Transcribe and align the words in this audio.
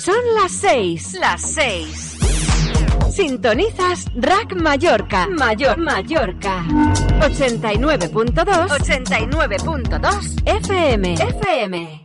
Son 0.00 0.14
las 0.40 0.52
seis. 0.52 1.14
Las 1.20 1.40
seis. 1.42 2.16
Sintonizas 3.12 4.06
Rack 4.16 4.54
Mallorca. 4.56 5.26
Mayor 5.28 5.76
Mallorca. 5.78 6.64
89.2. 7.20 8.68
89.2 8.68 10.42
FM. 10.46 11.14
FM. 11.14 12.00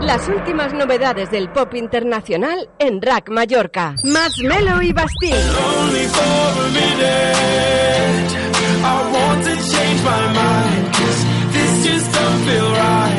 Las 0.00 0.28
últimas 0.28 0.72
novedades 0.72 1.30
del 1.30 1.50
pop 1.52 1.74
internacional 1.74 2.68
en 2.78 3.00
Rack 3.00 3.28
Mallorca. 3.30 3.94
Max 4.04 4.38
Melo 4.42 4.82
y 4.82 4.92
Bastille. 4.92 5.36
I 8.82 9.12
want 9.12 9.44
to 9.44 9.50
change 9.56 10.02
my 10.02 10.26
mind. 10.32 10.92
'cause 10.92 11.24
this 11.52 11.84
just 11.84 12.12
don't 12.12 12.44
feel 12.46 12.70
right 12.72 13.09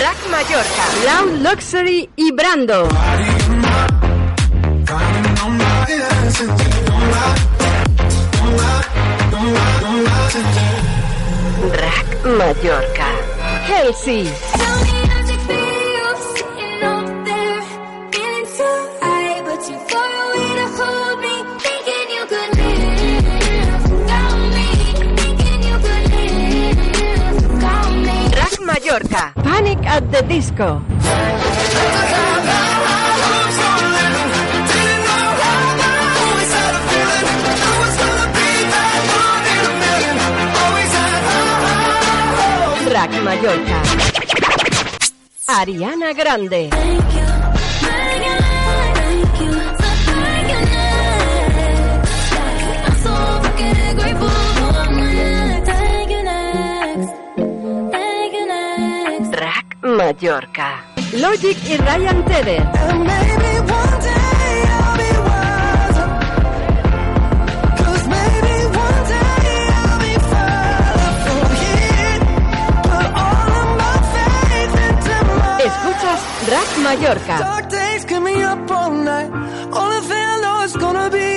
Rack 0.00 0.20
Mallorca. 0.30 0.84
Loud 1.04 1.40
Luxury 1.42 2.08
y 2.16 2.32
Brando. 2.32 2.88
Rack 11.72 12.24
Mallorca. 12.24 13.06
Halsey. 13.66 14.28
Mallorca. 28.82 29.32
Panic 29.36 29.78
at 29.86 30.10
the 30.10 30.22
Disco. 30.22 30.82
Rack 42.90 43.12
Mallorca. 43.22 43.78
Ariana 45.46 46.12
Grande. 46.12 47.31
Of 73.60 73.66
my 73.82 73.96
faith 74.14 74.76
into 74.86 75.16
my 75.28 75.60
Escuchas 75.66 76.22
Rack 76.52 76.70
Mallorca. 76.84 77.36
dark 77.38 77.66
days 77.68 78.04
keep 78.04 78.22
me 78.22 78.42
up 78.42 78.70
all 78.70 78.90
night. 78.90 79.30
Only 79.80 80.00
thing 80.08 80.24
I 80.34 80.40
know 80.42 80.62
is 80.64 80.76
gonna 80.76 81.08
be 81.10 81.28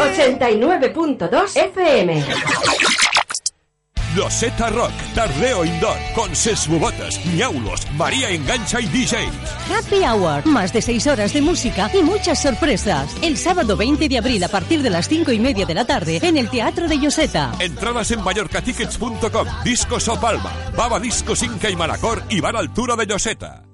89.2 0.00 1.54
FM. 1.54 2.95
Loseta 4.16 4.70
Rock, 4.70 4.92
Tardeo 5.14 5.64
Indoor, 5.64 5.98
con 6.14 6.34
Sesbubotas, 6.34 7.24
Ñaulos, 7.26 7.86
María 7.92 8.30
Engancha 8.30 8.80
y 8.80 8.86
DJs. 8.86 9.70
Happy 9.70 10.04
Hour, 10.04 10.46
más 10.46 10.72
de 10.72 10.80
seis 10.80 11.06
horas 11.06 11.32
de 11.34 11.42
música 11.42 11.90
y 11.92 12.02
muchas 12.02 12.40
sorpresas. 12.40 13.14
El 13.22 13.36
sábado 13.36 13.76
20 13.76 14.08
de 14.08 14.18
abril 14.18 14.42
a 14.42 14.48
partir 14.48 14.82
de 14.82 14.90
las 14.90 15.08
cinco 15.08 15.32
y 15.32 15.38
media 15.38 15.66
de 15.66 15.74
la 15.74 15.84
tarde 15.84 16.18
en 16.22 16.38
el 16.38 16.48
Teatro 16.48 16.88
de 16.88 16.98
Yoseta. 16.98 17.52
Entradas 17.58 18.10
en 18.10 18.24
mallorcatickets.com, 18.24 19.48
Discos 19.64 20.08
o 20.08 20.18
Palma, 20.18 20.52
Baba 20.76 20.98
Discos 20.98 21.42
Inca 21.42 21.68
y 21.68 21.76
Manacor 21.76 22.22
y 22.30 22.40
Bar 22.40 22.56
Altura 22.56 22.96
de 22.96 23.06
Lloseta. 23.06 23.65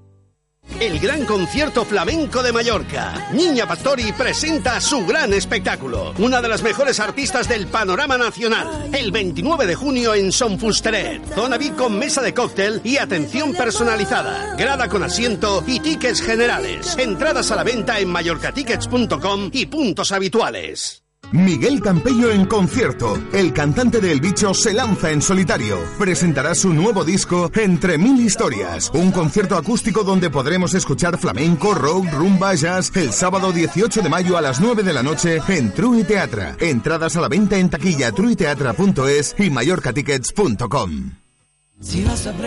El 0.82 0.98
gran 0.98 1.24
concierto 1.26 1.84
flamenco 1.84 2.42
de 2.42 2.52
Mallorca. 2.52 3.28
Niña 3.30 3.68
Pastori 3.68 4.10
presenta 4.10 4.80
su 4.80 5.06
gran 5.06 5.32
espectáculo. 5.32 6.12
Una 6.18 6.42
de 6.42 6.48
las 6.48 6.64
mejores 6.64 6.98
artistas 6.98 7.46
del 7.46 7.68
panorama 7.68 8.18
nacional. 8.18 8.90
El 8.92 9.12
29 9.12 9.68
de 9.68 9.76
junio 9.76 10.12
en 10.12 10.32
Son 10.32 10.58
Fusteret. 10.58 11.24
Zona 11.36 11.56
VIP 11.56 11.76
con 11.76 11.96
mesa 11.96 12.20
de 12.20 12.34
cóctel 12.34 12.80
y 12.82 12.96
atención 12.96 13.52
personalizada. 13.52 14.56
Grada 14.56 14.88
con 14.88 15.04
asiento 15.04 15.62
y 15.68 15.78
tickets 15.78 16.20
generales. 16.20 16.96
Entradas 16.98 17.52
a 17.52 17.56
la 17.56 17.62
venta 17.62 18.00
en 18.00 18.08
mallorcatickets.com 18.08 19.50
y 19.52 19.66
puntos 19.66 20.10
habituales. 20.10 21.01
Miguel 21.32 21.80
Campello 21.80 22.30
en 22.30 22.46
concierto. 22.46 23.18
El 23.32 23.52
cantante 23.52 24.00
de 24.00 24.12
El 24.12 24.20
Bicho 24.20 24.54
se 24.54 24.72
lanza 24.72 25.10
en 25.10 25.22
solitario. 25.22 25.78
Presentará 25.98 26.54
su 26.54 26.72
nuevo 26.72 27.04
disco 27.04 27.50
Entre 27.54 27.98
Mil 27.98 28.20
Historias. 28.20 28.90
Un 28.94 29.10
concierto 29.10 29.56
acústico 29.56 30.04
donde 30.04 30.30
podremos 30.30 30.74
escuchar 30.74 31.18
flamenco, 31.18 31.74
rock, 31.74 32.12
rumba, 32.12 32.54
jazz 32.54 32.92
el 32.94 33.12
sábado 33.12 33.52
18 33.52 34.02
de 34.02 34.08
mayo 34.08 34.36
a 34.36 34.40
las 34.40 34.60
9 34.60 34.82
de 34.82 34.92
la 34.92 35.02
noche 35.02 35.40
en 35.48 35.72
True 35.72 36.04
Teatra. 36.04 36.56
Entradas 36.60 37.16
a 37.16 37.20
la 37.20 37.28
venta 37.28 37.58
en 37.58 37.70
taquilla 37.70 38.12
truiteatra.es 38.12 39.34
y 39.38 39.50
mallorcatickets.com. 39.50 41.21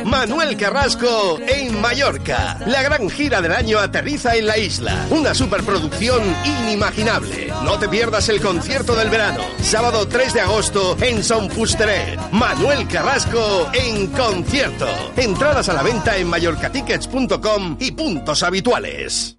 Manuel 0.06 0.56
Carrasco 0.58 1.38
en 1.42 1.80
Mallorca. 1.82 2.58
La 2.66 2.82
gran 2.82 3.10
gira 3.10 3.42
del 3.42 3.52
año 3.52 3.80
aterriza 3.80 4.36
en 4.36 4.48
la 4.48 4.58
isla. 4.58 5.06
Una 5.10 5.34
superproducción 5.34 6.24
inimaginable. 6.46 7.48
No 7.64 7.78
te 7.78 7.90
pierdas 7.90 8.30
el 8.30 8.42
concierto 8.42 8.96
del 8.96 9.10
verano. 9.10 9.44
Sábado 9.62 10.08
3 10.08 10.34
de 10.34 10.42
agosto 10.42 10.98
en 11.02 11.24
Son 11.24 11.50
Fusteret. 11.50 12.18
Manuel 12.32 12.88
Carrasco 12.88 13.70
en 13.74 14.08
concierto. 14.08 14.88
Entradas 15.18 15.68
a 15.70 15.74
la 15.74 15.84
venta 15.84 16.18
en 16.18 16.28
mallorcatickets.com 16.30 17.78
y 17.80 17.92
puntos 17.92 18.42
habituales. 18.42 19.38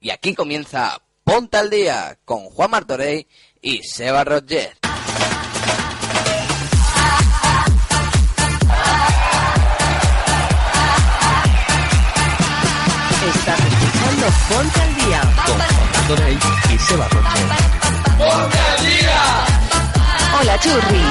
Y 0.00 0.10
aquí 0.10 0.34
comienza 0.34 1.00
Ponte 1.24 1.56
al 1.56 1.70
Día 1.70 2.18
con 2.24 2.44
Juan 2.44 2.70
Martorey 2.70 3.26
y 3.60 3.82
Seba 3.82 4.24
Roger. 4.24 4.87
Ponte 14.48 14.80
al 14.80 14.94
Día. 14.94 15.22
y 16.74 16.78
Seba 16.78 17.08
Roche. 17.08 17.28
Hola, 20.40 20.58
Churri. 20.58 21.02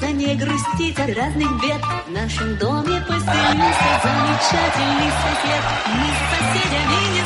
За 0.00 0.10
не 0.12 0.34
грустить 0.34 0.98
от 0.98 1.16
разных 1.16 1.50
бед 1.62 1.80
В 2.06 2.10
нашем 2.10 2.56
доме 2.58 3.00
поселился 3.00 4.00
замечательный 4.02 5.10
сосед 5.22 5.64
Мы 5.96 6.08
с 6.12 6.20
соседями 6.30 6.98
не 7.14 7.23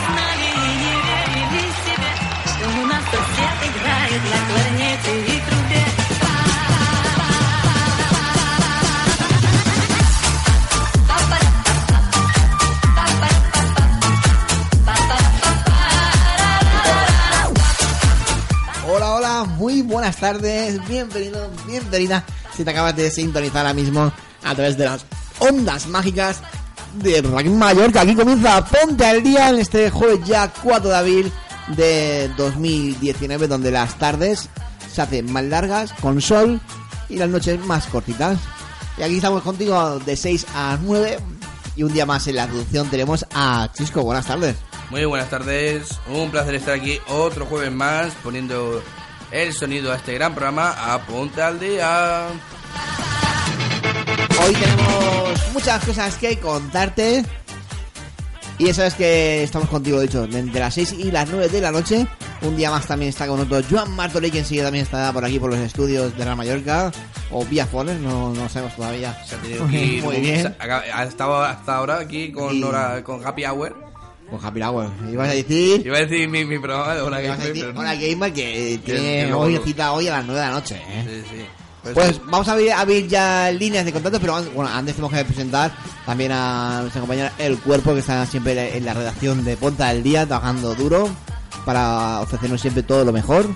buenas 20.20 20.40
tardes, 20.40 20.88
bienvenido, 20.88 21.48
bienvenida. 21.66 22.24
Si 22.56 22.64
te 22.64 22.70
acabas 22.70 22.96
de 22.96 23.10
sintonizar 23.10 23.58
ahora 23.58 23.74
mismo 23.74 24.12
a 24.44 24.54
través 24.54 24.76
de 24.76 24.84
las 24.84 25.04
ondas 25.38 25.86
mágicas 25.86 26.40
de 26.94 27.22
Rack 27.22 27.46
Mallorca, 27.46 28.00
aquí 28.00 28.16
comienza 28.16 28.64
Ponte 28.64 29.06
al 29.06 29.22
Día 29.22 29.50
en 29.50 29.58
este 29.58 29.90
jueves 29.90 30.26
ya 30.26 30.52
4 30.62 30.90
de 30.90 30.96
abril 30.96 31.32
de 31.68 32.30
2019, 32.36 33.46
donde 33.46 33.70
las 33.70 33.96
tardes 33.96 34.48
se 34.92 35.02
hacen 35.02 35.30
más 35.32 35.44
largas, 35.44 35.92
con 36.00 36.20
sol, 36.20 36.60
y 37.08 37.16
las 37.16 37.28
noches 37.28 37.64
más 37.64 37.86
cortitas. 37.86 38.38
Y 38.96 39.02
aquí 39.02 39.16
estamos 39.16 39.42
contigo 39.42 40.00
de 40.00 40.16
6 40.16 40.46
a 40.54 40.78
9, 40.82 41.18
y 41.76 41.84
un 41.84 41.92
día 41.92 42.06
más 42.06 42.26
en 42.26 42.36
la 42.36 42.46
producción 42.48 42.90
tenemos 42.90 43.24
a 43.34 43.70
Chisco. 43.72 44.02
Buenas 44.02 44.26
tardes. 44.26 44.56
Muy 44.90 45.04
buenas 45.04 45.30
tardes, 45.30 45.90
un 46.08 46.30
placer 46.30 46.56
estar 46.56 46.74
aquí 46.74 46.98
otro 47.08 47.46
jueves 47.46 47.70
más 47.70 48.14
poniendo 48.24 48.82
el 49.30 49.52
sonido 49.52 49.92
a 49.92 49.96
este 49.96 50.14
gran 50.14 50.34
programa 50.34 50.70
a 50.94 50.98
Ponte 51.06 51.42
al 51.42 51.60
Día. 51.60 52.26
Hoy 54.44 54.54
tenemos 54.54 55.52
muchas 55.52 55.84
cosas 55.84 56.14
que 56.16 56.38
contarte. 56.38 57.24
Y 58.58 58.66
ya 58.66 58.74
sabes 58.74 58.94
que 58.94 59.44
estamos 59.44 59.68
contigo, 59.68 60.00
dicho, 60.00 60.24
entre 60.24 60.58
las 60.60 60.74
6 60.74 60.94
y 60.98 61.10
las 61.12 61.28
9 61.28 61.48
de 61.48 61.60
la 61.60 61.70
noche. 61.70 62.06
Un 62.42 62.56
día 62.56 62.70
más 62.70 62.86
también 62.86 63.08
está 63.10 63.26
con 63.26 63.36
nosotros 63.38 63.66
Joan 63.70 63.90
Martorell, 63.94 64.30
que 64.32 64.38
enseguida 64.40 64.64
también 64.64 64.84
está 64.84 65.12
por 65.12 65.24
aquí 65.24 65.38
por 65.38 65.50
los 65.50 65.58
estudios 65.60 66.16
de 66.16 66.24
la 66.24 66.34
Mallorca. 66.34 66.90
O 67.30 67.44
vía 67.44 67.66
Fones, 67.66 68.00
no, 68.00 68.32
no 68.32 68.48
sabemos 68.48 68.74
todavía. 68.74 69.16
Se 69.24 69.34
ha 69.36 69.38
tenido 69.38 69.68
que 69.68 69.84
ir, 69.84 70.02
Muy 70.04 70.16
bien. 70.20 70.56
Ha, 70.58 71.04
estado 71.04 71.42
hasta 71.44 71.76
ahora 71.76 71.98
aquí 72.00 72.32
con, 72.32 72.56
Y- 72.56 72.62
hora- 72.64 73.02
con 73.04 73.24
Happy 73.24 73.44
Hour. 73.44 73.76
Con 74.30 74.44
Happy 74.44 74.62
Hour. 74.62 74.90
Ibas 75.10 75.28
a 75.28 75.32
decir... 75.32 75.86
Iba 75.86 75.96
a 75.96 76.00
decir 76.00 76.28
mi, 76.28 76.44
mi 76.44 76.58
programa 76.58 76.94
de 76.94 77.00
Hora 77.00 77.22
ibas 77.22 77.38
a 77.38 77.42
Gamer, 77.42 77.54
decir. 77.54 77.74
Hola 77.76 77.94
Gamer, 77.94 78.32
que 78.32 78.80
tiene 78.84 79.32
hoy 79.32 79.60
cita 79.64 79.92
hoy 79.92 80.08
a 80.08 80.18
las 80.18 80.26
9 80.26 80.40
de 80.40 80.46
la 80.46 80.52
noche, 80.52 80.76
¿eh? 80.76 81.04
Sí, 81.06 81.36
sí. 81.36 81.44
Pues, 81.82 81.94
Pues 81.94 82.20
vamos 82.26 82.46
a 82.48 82.52
abrir, 82.52 82.72
abrir 82.72 83.08
ya 83.08 83.50
líneas 83.52 83.84
de 83.84 83.92
contacto, 83.92 84.20
pero 84.20 84.42
bueno, 84.52 84.70
antes 84.70 84.96
tenemos 84.96 85.12
que 85.16 85.24
presentar 85.24 85.70
también 86.04 86.32
a 86.32 86.80
nuestra 86.82 87.00
compañera 87.00 87.32
El 87.38 87.58
Cuerpo, 87.58 87.94
que 87.94 88.00
está 88.00 88.26
siempre 88.26 88.76
en 88.76 88.84
la 88.84 88.94
redacción 88.94 89.44
de 89.44 89.56
Ponta 89.56 89.88
del 89.88 90.02
Día, 90.02 90.26
trabajando 90.26 90.74
duro 90.74 91.08
para 91.64 92.20
ofrecernos 92.20 92.60
siempre 92.60 92.82
todo 92.82 93.04
lo 93.04 93.12
mejor. 93.12 93.46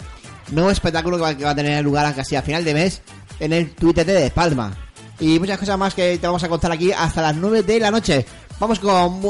nuevo 0.51 0.71
espectáculo 0.71 1.17
que 1.17 1.43
va, 1.43 1.51
a 1.51 1.55
tener 1.55 1.83
lugar 1.83 2.13
casi 2.15 2.35
a 2.35 2.41
final 2.41 2.63
de 2.65 2.73
mes 2.73 3.01
en 3.39 3.53
el 3.53 3.71
Twitter 3.71 4.05
de 4.05 4.31
Palma. 4.31 4.75
Y 5.19 5.37
muchas 5.39 5.59
cosas 5.59 5.77
más 5.77 5.93
que 5.93 6.17
te 6.17 6.25
vamos 6.27 6.43
a 6.43 6.49
contar 6.49 6.71
aquí 6.71 6.91
hasta 6.91 7.21
las 7.21 7.35
9 7.35 7.61
de 7.63 7.79
la 7.79 7.91
noche. 7.91 8.25
Vamos 8.59 8.79
con, 8.79 9.21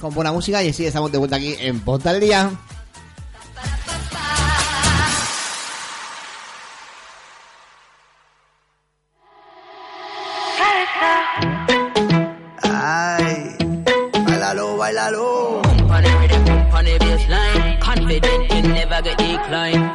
con 0.00 0.14
buena 0.14 0.32
música 0.32 0.62
y 0.62 0.68
así 0.68 0.84
estamos 0.84 1.10
de 1.10 1.18
vuelta 1.18 1.36
aquí 1.36 1.54
en 1.58 1.80
Ponta 1.80 2.12
Día. 2.12 2.50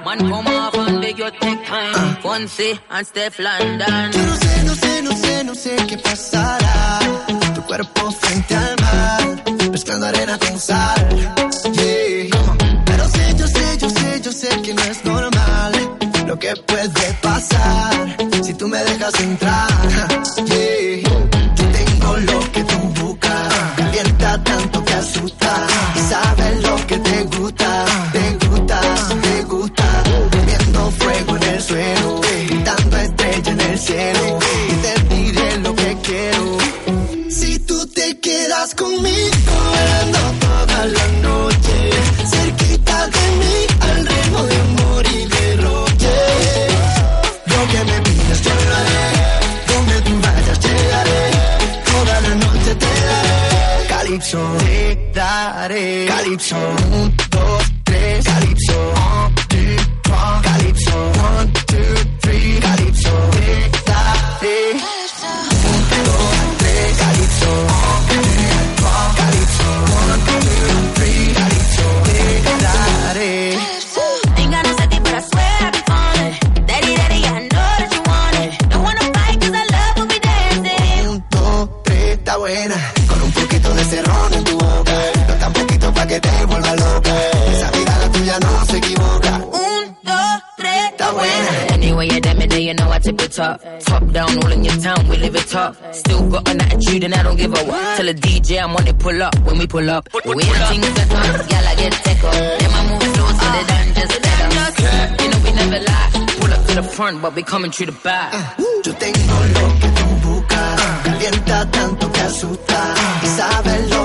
Man, 0.09 0.27
come 0.27 0.47
off 0.47 0.73
and 0.73 1.01
beg 1.01 1.19
your 1.19 1.29
take 1.29 1.63
time. 1.67 2.15
Fonse. 2.23 2.79
Yo 4.11 4.25
no 4.25 4.35
sé, 4.43 4.63
no 4.65 4.73
sé, 4.73 5.01
no 5.03 5.11
sé, 5.11 5.43
no 5.43 5.53
sé 5.53 5.75
qué 5.87 5.97
pasará. 5.99 6.99
Tu 7.53 7.61
cuerpo 7.61 8.09
frente 8.13 8.55
al 8.55 8.75
mar, 8.81 9.43
mezclando 9.71 10.07
arena 10.07 10.39
con 10.39 10.59
sal. 10.59 11.07
Pero 12.85 13.07
sé, 13.07 13.35
yo 13.37 13.47
sé, 13.47 13.77
yo 13.77 13.89
sé, 13.91 14.21
yo 14.21 14.31
sé 14.31 14.49
que 14.63 14.73
no 14.73 14.81
es 14.81 15.05
normal 15.05 15.73
lo 16.25 16.39
que 16.39 16.55
puede 16.55 17.13
pasar 17.21 18.17
si 18.43 18.55
tú 18.55 18.67
me 18.67 18.79
dejas 18.79 19.13
entrar. 19.19 19.69
Conmigo, 38.75 39.38
we 99.59 99.67
pull 99.67 99.89
up. 99.89 100.09
The 100.09 100.19
things 100.69 100.87
I 101.69 101.75
get 101.75 101.93
move 102.89 103.03
slow 103.13 103.29
so 103.39 103.47
just 103.99 104.15
better. 104.23 105.23
You 105.23 105.29
know 105.31 105.39
we 105.43 105.51
never 105.51 105.79
lie. 105.83 106.09
Pull 106.39 106.53
up 106.53 106.65
to 106.67 106.75
the 106.75 106.83
front, 106.83 107.21
but 107.21 107.35
we 107.35 107.43
coming 107.43 107.71
through 107.71 107.87
the 107.87 107.97
back. 108.03 108.33
Yo 108.85 108.93
tengo 108.93 109.35
lo 109.55 109.65
que 109.81 109.89
tú 109.97 110.05
buscas. 110.23 110.81
Calienta 111.03 111.71
tanto 111.71 112.11
que 112.11 112.21
asusta. 112.21 112.93
Y 113.23 113.27
sabes 113.27 113.98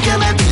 Lo 0.00 0.06
que 0.06 0.16
me 0.16 0.49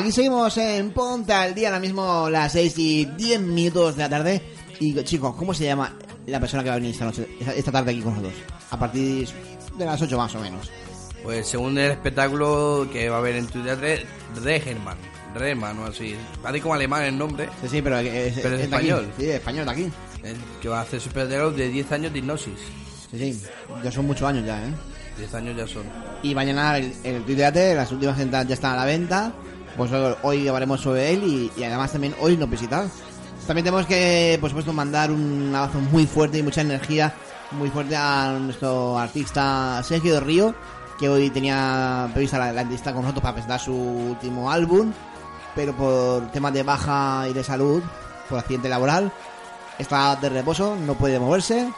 Aquí 0.00 0.12
seguimos 0.12 0.56
en 0.56 0.92
Ponte 0.92 1.34
al 1.34 1.54
día, 1.54 1.68
ahora 1.68 1.78
mismo 1.78 2.30
las 2.30 2.52
6 2.52 2.78
y 2.78 3.04
10 3.04 3.42
minutos 3.42 3.96
de 3.96 4.02
la 4.02 4.08
tarde. 4.08 4.40
Y 4.78 4.94
chicos, 5.04 5.34
¿cómo 5.36 5.52
se 5.52 5.64
llama 5.64 5.94
la 6.26 6.40
persona 6.40 6.62
que 6.62 6.70
va 6.70 6.76
a 6.76 6.78
venir 6.78 6.92
esta, 6.92 7.04
noche, 7.04 7.28
esta, 7.54 7.70
tarde 7.70 7.90
aquí 7.90 8.00
con 8.00 8.14
nosotros? 8.14 8.32
A 8.70 8.78
partir 8.78 9.28
de 9.76 9.84
las 9.84 10.00
8 10.00 10.16
más 10.16 10.34
o 10.36 10.40
menos. 10.40 10.70
Pues 11.22 11.46
según 11.46 11.76
el 11.76 11.90
espectáculo 11.90 12.88
que 12.90 13.10
va 13.10 13.16
a 13.16 13.18
haber 13.18 13.36
en 13.36 13.46
tu 13.48 13.62
teatro, 13.62 13.86
Regerman. 14.42 14.96
Reman 15.34 15.78
o 15.80 15.84
así. 15.88 16.16
Parece 16.42 16.62
como 16.62 16.76
alemán 16.76 17.02
el 17.02 17.18
nombre. 17.18 17.50
Sí, 17.60 17.68
sí, 17.68 17.82
pero 17.82 17.98
es, 17.98 18.38
Pero 18.40 18.56
es 18.56 18.70
de 18.70 18.74
aquí. 18.74 18.88
español. 18.88 19.12
Sí, 19.18 19.28
español 19.28 19.66
de 19.66 19.70
aquí. 19.70 19.92
El 20.22 20.36
que 20.62 20.68
va 20.70 20.78
a 20.78 20.82
hacer 20.82 20.98
su 20.98 21.10
espectáculo 21.10 21.50
de 21.50 21.68
10 21.68 21.92
años 21.92 22.12
de 22.14 22.20
hipnosis. 22.20 22.58
Sí, 23.10 23.34
sí, 23.34 23.42
ya 23.84 23.92
son 23.92 24.06
muchos 24.06 24.26
años 24.26 24.46
ya, 24.46 24.66
¿eh? 24.66 24.72
10 25.18 25.34
años 25.34 25.56
ya 25.58 25.66
son. 25.66 25.84
Y 26.22 26.34
mañana 26.34 26.78
el, 26.78 26.90
el 27.04 27.22
Tuiteate, 27.24 27.74
las 27.74 27.92
últimas 27.92 28.18
entradas 28.18 28.48
ya 28.48 28.54
están 28.54 28.72
a 28.72 28.76
la 28.76 28.84
venta. 28.86 29.34
Pues 29.76 29.90
hoy- 30.22 30.46
hablaremos 30.48 30.80
sobre 30.80 31.12
él 31.12 31.22
y, 31.24 31.52
y 31.60 31.64
además 31.64 31.92
también 31.92 32.14
hoy 32.20 32.36
nos 32.36 32.50
visita. 32.50 32.86
También 33.46 33.64
tenemos 33.64 33.86
que, 33.86 34.36
por 34.40 34.50
supuesto, 34.50 34.72
mandar 34.72 35.10
un 35.10 35.52
abrazo 35.54 35.80
muy 35.80 36.06
fuerte 36.06 36.38
y 36.38 36.42
mucha 36.42 36.60
energía 36.60 37.14
muy 37.52 37.68
fuerte 37.70 37.96
a 37.96 38.36
nuestro 38.40 38.98
artista 38.98 39.82
Sergio 39.82 40.14
de 40.14 40.20
Río, 40.20 40.54
que 40.98 41.08
hoy 41.08 41.30
tenía 41.30 42.08
prevista 42.12 42.38
la, 42.38 42.52
la 42.52 42.60
entrevista 42.60 42.92
con 42.92 43.02
nosotros 43.02 43.22
para 43.22 43.34
presentar 43.34 43.58
su 43.58 43.74
último 43.74 44.50
álbum, 44.50 44.92
pero 45.54 45.74
por 45.74 46.30
temas 46.30 46.52
de 46.52 46.62
baja 46.62 47.26
y 47.28 47.32
de 47.32 47.42
salud, 47.42 47.82
por 48.28 48.38
accidente 48.38 48.68
laboral, 48.68 49.10
está 49.78 50.14
de 50.16 50.28
reposo, 50.28 50.76
no 50.76 50.94
puede 50.94 51.18
moverse. 51.18 51.68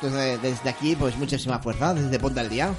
Entonces, 0.00 0.40
desde 0.42 0.68
aquí, 0.68 0.94
pues 0.94 1.16
muchísima 1.16 1.58
fuerza, 1.58 1.94
desde 1.94 2.18
Ponte 2.20 2.38
al 2.40 2.50
Día. 2.50 2.70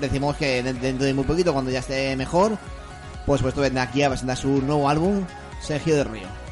Decimos 0.00 0.36
que 0.36 0.62
de- 0.62 0.72
dentro 0.74 1.04
de 1.04 1.12
muy 1.12 1.24
poquito, 1.24 1.52
cuando 1.52 1.70
ya 1.70 1.80
esté 1.80 2.14
mejor, 2.16 2.56
pues 3.26 3.38
supuesto 3.38 3.60
vendrá 3.60 3.82
aquí 3.82 4.02
a 4.02 4.08
presentar 4.08 4.36
su 4.36 4.62
nuevo 4.62 4.88
álbum, 4.88 5.24
Sergio 5.60 5.96
de 5.96 6.04
Río. 6.04 6.44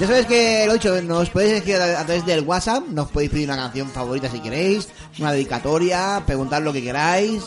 Ya 0.00 0.08
sabéis 0.08 0.26
que 0.26 0.64
lo 0.66 0.72
he 0.72 0.74
dicho, 0.74 1.02
nos 1.02 1.30
podéis 1.30 1.52
escribir 1.52 1.80
a, 1.80 2.04
través 2.04 2.26
del 2.26 2.42
WhatsApp, 2.42 2.82
nos 2.88 3.10
podéis 3.10 3.30
pedir 3.30 3.48
una 3.48 3.56
canción 3.56 3.88
favorita 3.88 4.28
si 4.28 4.40
queréis, 4.40 4.88
una 5.20 5.30
dedicatoria, 5.30 6.20
preguntar 6.26 6.62
lo 6.62 6.72
que 6.72 6.82
queráis, 6.82 7.44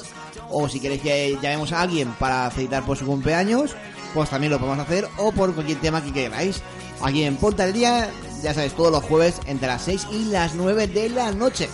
o 0.49 0.69
si 0.69 0.79
queréis 0.79 1.01
que 1.01 1.37
llamemos 1.41 1.73
a 1.73 1.81
alguien 1.81 2.09
para 2.17 2.49
felicitar 2.49 2.83
por 2.85 2.97
su 2.97 3.05
cumpleaños, 3.05 3.75
pues 4.13 4.29
también 4.29 4.53
lo 4.53 4.59
podemos 4.59 4.79
hacer, 4.79 5.07
o 5.17 5.33
por 5.33 5.53
cualquier 5.53 5.81
tema 5.81 6.01
que 6.01 6.13
queráis. 6.13 6.61
Aquí 7.03 7.23
en 7.23 7.35
Ponta 7.35 7.65
el 7.65 7.73
Día, 7.73 8.09
ya 8.41 8.53
sabéis, 8.53 8.73
todos 8.73 8.91
los 8.91 9.03
jueves 9.03 9.39
entre 9.45 9.67
las 9.67 9.83
6 9.83 10.07
y 10.11 10.25
las 10.25 10.55
9 10.55 10.87
de 10.87 11.09
la 11.09 11.31
noche. 11.31 11.69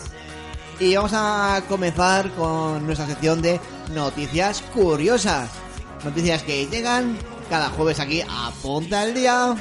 Y 0.79 0.95
vamos 0.95 1.11
a 1.13 1.61
comenzar 1.67 2.31
con 2.31 2.85
nuestra 2.85 3.07
sección 3.07 3.41
de 3.41 3.59
noticias 3.93 4.61
curiosas. 4.73 5.49
Noticias 6.03 6.43
que 6.43 6.65
llegan 6.67 7.17
cada 7.49 7.69
jueves 7.69 7.99
aquí 7.99 8.21
a 8.21 8.51
Ponta 8.61 9.01
al 9.01 9.13
Día. 9.13 9.55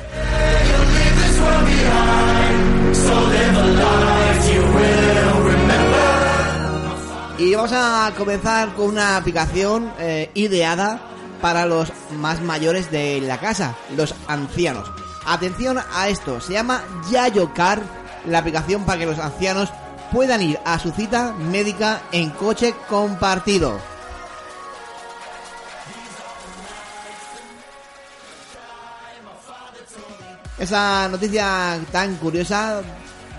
Y 7.39 7.55
vamos 7.55 7.73
a 7.73 8.13
comenzar 8.17 8.75
con 8.75 8.87
una 8.87 9.17
aplicación 9.17 9.93
eh, 9.99 10.31
ideada 10.35 11.01
para 11.41 11.67
los 11.67 11.93
más 12.13 12.41
mayores 12.41 12.91
de 12.91 13.21
la 13.21 13.39
casa, 13.39 13.77
los 13.97 14.15
ancianos. 14.29 15.02
Atención 15.26 15.79
a 15.79 16.09
esto, 16.09 16.41
se 16.41 16.55
llama 16.55 16.83
Yayocar, 17.11 17.83
la 18.26 18.38
aplicación 18.38 18.85
para 18.85 18.99
que 18.99 19.07
los 19.07 19.19
ancianos 19.19 19.73
puedan 20.12 20.43
ir 20.43 20.59
a 20.64 20.79
su 20.79 20.91
cita 20.91 21.33
médica 21.33 22.02
en 22.12 22.31
coche 22.31 22.75
compartido. 22.88 23.79
Esa 30.59 31.09
noticia 31.09 31.81
tan 31.91 32.17
curiosa 32.17 32.83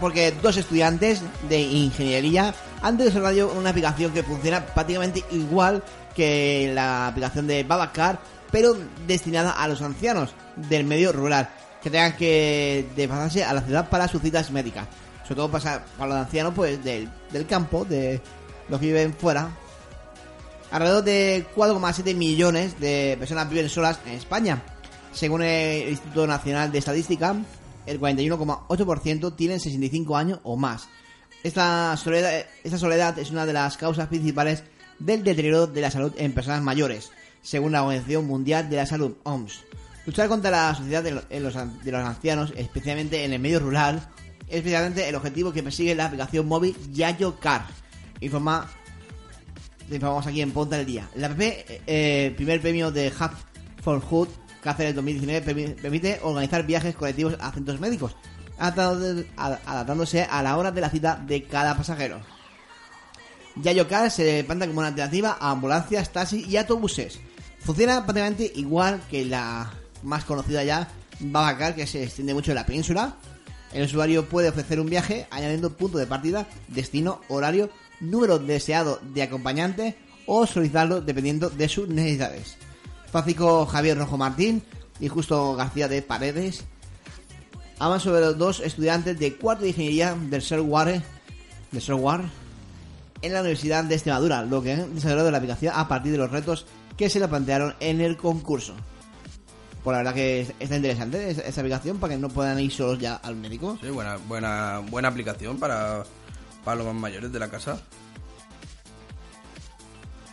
porque 0.02 0.32
dos 0.42 0.58
estudiantes 0.58 1.22
de 1.48 1.62
ingeniería 1.62 2.54
han 2.82 2.98
desarrollado 2.98 3.54
una 3.54 3.70
aplicación 3.70 4.12
que 4.12 4.24
funciona 4.24 4.66
prácticamente 4.66 5.24
igual 5.32 5.84
que 6.16 6.72
la 6.74 7.08
aplicación 7.08 7.48
de 7.48 7.64
Babacar, 7.64 8.20
pero 8.52 8.76
destinada 9.08 9.52
a 9.52 9.68
los 9.68 9.82
ancianos 9.82 10.34
del 10.56 10.84
medio 10.84 11.12
rural, 11.12 11.50
que 11.84 11.90
tengan 11.90 12.16
que 12.16 12.88
desplazarse 12.96 13.44
a 13.44 13.54
la 13.54 13.62
ciudad 13.62 13.90
para 13.90 14.08
sus 14.08 14.22
citas 14.22 14.50
médicas. 14.52 14.88
Sobre 15.24 15.36
todo 15.36 15.52
para 15.52 15.84
los 16.00 16.18
ancianos 16.18 16.54
pues 16.56 16.84
del, 16.84 17.10
campo, 17.48 17.84
de 17.84 18.22
los 18.70 18.80
que 18.80 18.88
viven 18.88 19.14
fuera. 19.14 19.50
Alrededor 20.72 21.04
de 21.04 21.46
4,7 21.56 22.16
millones 22.16 22.80
de 22.80 23.16
personas 23.20 23.50
viven 23.50 23.70
solas 23.70 24.00
en 24.06 24.14
España. 24.14 24.64
Según 25.12 25.44
el 25.44 25.90
Instituto 25.90 26.26
Nacional 26.26 26.72
de 26.72 26.80
Estadística, 26.80 27.36
el 27.86 28.00
41,8% 28.00 29.36
tienen 29.36 29.60
65 29.60 30.18
años 30.18 30.40
o 30.44 30.56
más. 30.56 30.88
Esta 31.44 31.96
soledad 31.98 33.20
es 33.20 33.30
una 33.30 33.46
de 33.46 33.54
las 33.54 33.78
causas 33.78 34.08
principales 34.08 34.64
del 35.00 35.24
deterioro 35.24 35.68
de 35.68 35.82
la 35.82 35.92
salud 35.92 36.14
en 36.18 36.34
personas 36.34 36.62
mayores, 36.62 37.12
según 37.42 37.74
la 37.74 37.84
Organización 37.84 38.26
Mundial 38.26 38.70
de 38.70 38.78
la 38.78 38.86
Salud, 38.86 39.16
OMS. 39.24 39.60
Luchar 40.06 40.28
contra 40.28 40.52
la 40.52 40.76
sociedad 40.76 41.02
de 41.04 41.12
los 41.12 41.30
de 41.30 41.40
los 41.92 42.02
ancianos, 42.06 42.54
especialmente 42.58 43.24
en 43.24 43.34
el 43.34 43.40
medio 43.40 43.60
rural, 43.60 44.06
es 44.48 44.58
especialmente 44.58 45.08
el 45.08 45.16
objetivo 45.16 45.54
que 45.54 45.64
persigue 45.64 45.96
la 45.96 46.06
aplicación 46.06 46.46
móvil 46.48 46.76
Yayo 46.92 47.40
Car. 47.40 47.66
Informa 48.20 48.70
informamos 49.90 50.28
aquí 50.28 50.42
en 50.42 50.52
Ponta 50.52 50.76
del 50.78 50.86
Día. 50.86 51.08
La 51.16 51.30
PP, 51.30 51.82
eh, 51.88 52.26
el 52.28 52.36
primer 52.36 52.60
premio 52.62 52.92
de 52.92 53.10
Hub 53.18 53.32
for 53.82 54.02
Hood 54.02 54.28
el 54.80 54.96
2019 54.96 55.46
permi- 55.46 55.76
permite 55.76 56.20
organizar 56.24 56.66
viajes 56.66 56.96
colectivos 56.96 57.36
a 57.42 57.52
centros 57.52 57.80
médicos, 57.82 58.16
adaptándose 58.58 60.24
a 60.24 60.42
la 60.42 60.58
hora 60.58 60.72
de 60.72 60.80
la 60.82 60.90
cita 60.90 61.22
de 61.28 61.44
cada 61.44 61.76
pasajero. 61.76 62.22
Yayocar 63.58 64.10
se 64.10 64.44
planta 64.46 64.66
como 64.66 64.80
una 64.80 64.88
alternativa 64.88 65.38
a 65.40 65.52
ambulancias, 65.52 66.12
taxis 66.12 66.48
y 66.48 66.58
autobuses. 66.58 67.20
Funciona 67.60 68.04
prácticamente 68.06 68.52
igual 68.56 69.02
que 69.12 69.26
la 69.26 69.72
más 70.04 70.26
conocida 70.26 70.64
ya, 70.64 70.90
Babacar, 71.20 71.76
que 71.76 71.88
se 71.88 72.04
extiende 72.04 72.34
mucho 72.34 72.52
en 72.52 72.56
la 72.56 72.66
península. 72.66 73.16
El 73.74 73.86
usuario 73.86 74.28
puede 74.28 74.50
ofrecer 74.50 74.80
un 74.80 74.90
viaje 74.90 75.28
añadiendo 75.32 75.74
punto 75.74 75.98
de 75.98 76.08
partida, 76.08 76.48
destino, 76.68 77.22
horario, 77.28 77.70
número 78.00 78.40
deseado 78.40 79.00
de 79.14 79.24
acompañante 79.24 79.96
o 80.26 80.46
solicitarlo 80.46 81.02
dependiendo 81.02 81.50
de 81.50 81.70
sus 81.70 81.88
necesidades. 81.88 82.58
Francisco 83.12 83.66
Javier 83.66 83.98
Rojo 83.98 84.18
Martín 84.18 84.64
y 85.00 85.08
Justo 85.08 85.56
García 85.56 85.88
de 85.88 86.02
Paredes 86.02 86.64
hablan 87.80 88.00
sobre 88.00 88.22
los 88.22 88.38
dos 88.38 88.60
estudiantes 88.60 89.18
de 89.20 89.36
cuarto 89.36 89.64
de 89.64 89.70
ingeniería 89.70 90.16
del 90.16 90.42
software, 90.42 91.02
de 91.72 91.82
software 91.82 92.22
en 93.22 93.34
la 93.34 93.42
Universidad 93.42 93.84
de 93.84 93.96
Extremadura, 93.96 94.44
lo 94.44 94.62
que 94.62 94.74
han 94.74 94.96
desarrollado 94.96 95.32
la 95.32 95.38
aplicación 95.38 95.74
a 95.76 95.88
partir 95.88 96.12
de 96.12 96.18
los 96.18 96.32
retos 96.32 96.66
que 96.98 97.10
se 97.10 97.20
le 97.20 97.28
plantearon 97.28 97.76
en 97.80 98.02
el 98.02 98.18
concurso. 98.18 98.76
Por 99.84 99.94
la 99.94 99.98
verdad 100.00 100.14
que 100.14 100.42
es- 100.42 100.54
está 100.60 100.76
interesante 100.78 101.30
esa, 101.32 101.60
aplicación 101.62 101.98
para 101.98 102.14
que 102.14 102.20
no 102.20 102.30
puedan 102.30 102.60
ir 102.60 102.72
solos 102.72 103.00
ya 103.00 103.16
al 103.16 103.36
médico. 103.36 103.78
Sí, 103.82 103.90
buena, 103.90 104.16
buena, 104.18 104.80
buena 104.90 105.10
aplicación 105.10 105.60
para, 105.60 106.04
para 106.64 106.78
los 106.78 106.86
más 106.88 106.96
mayores 106.96 107.32
de 107.34 107.40
la 107.40 107.50
casa. 107.50 107.82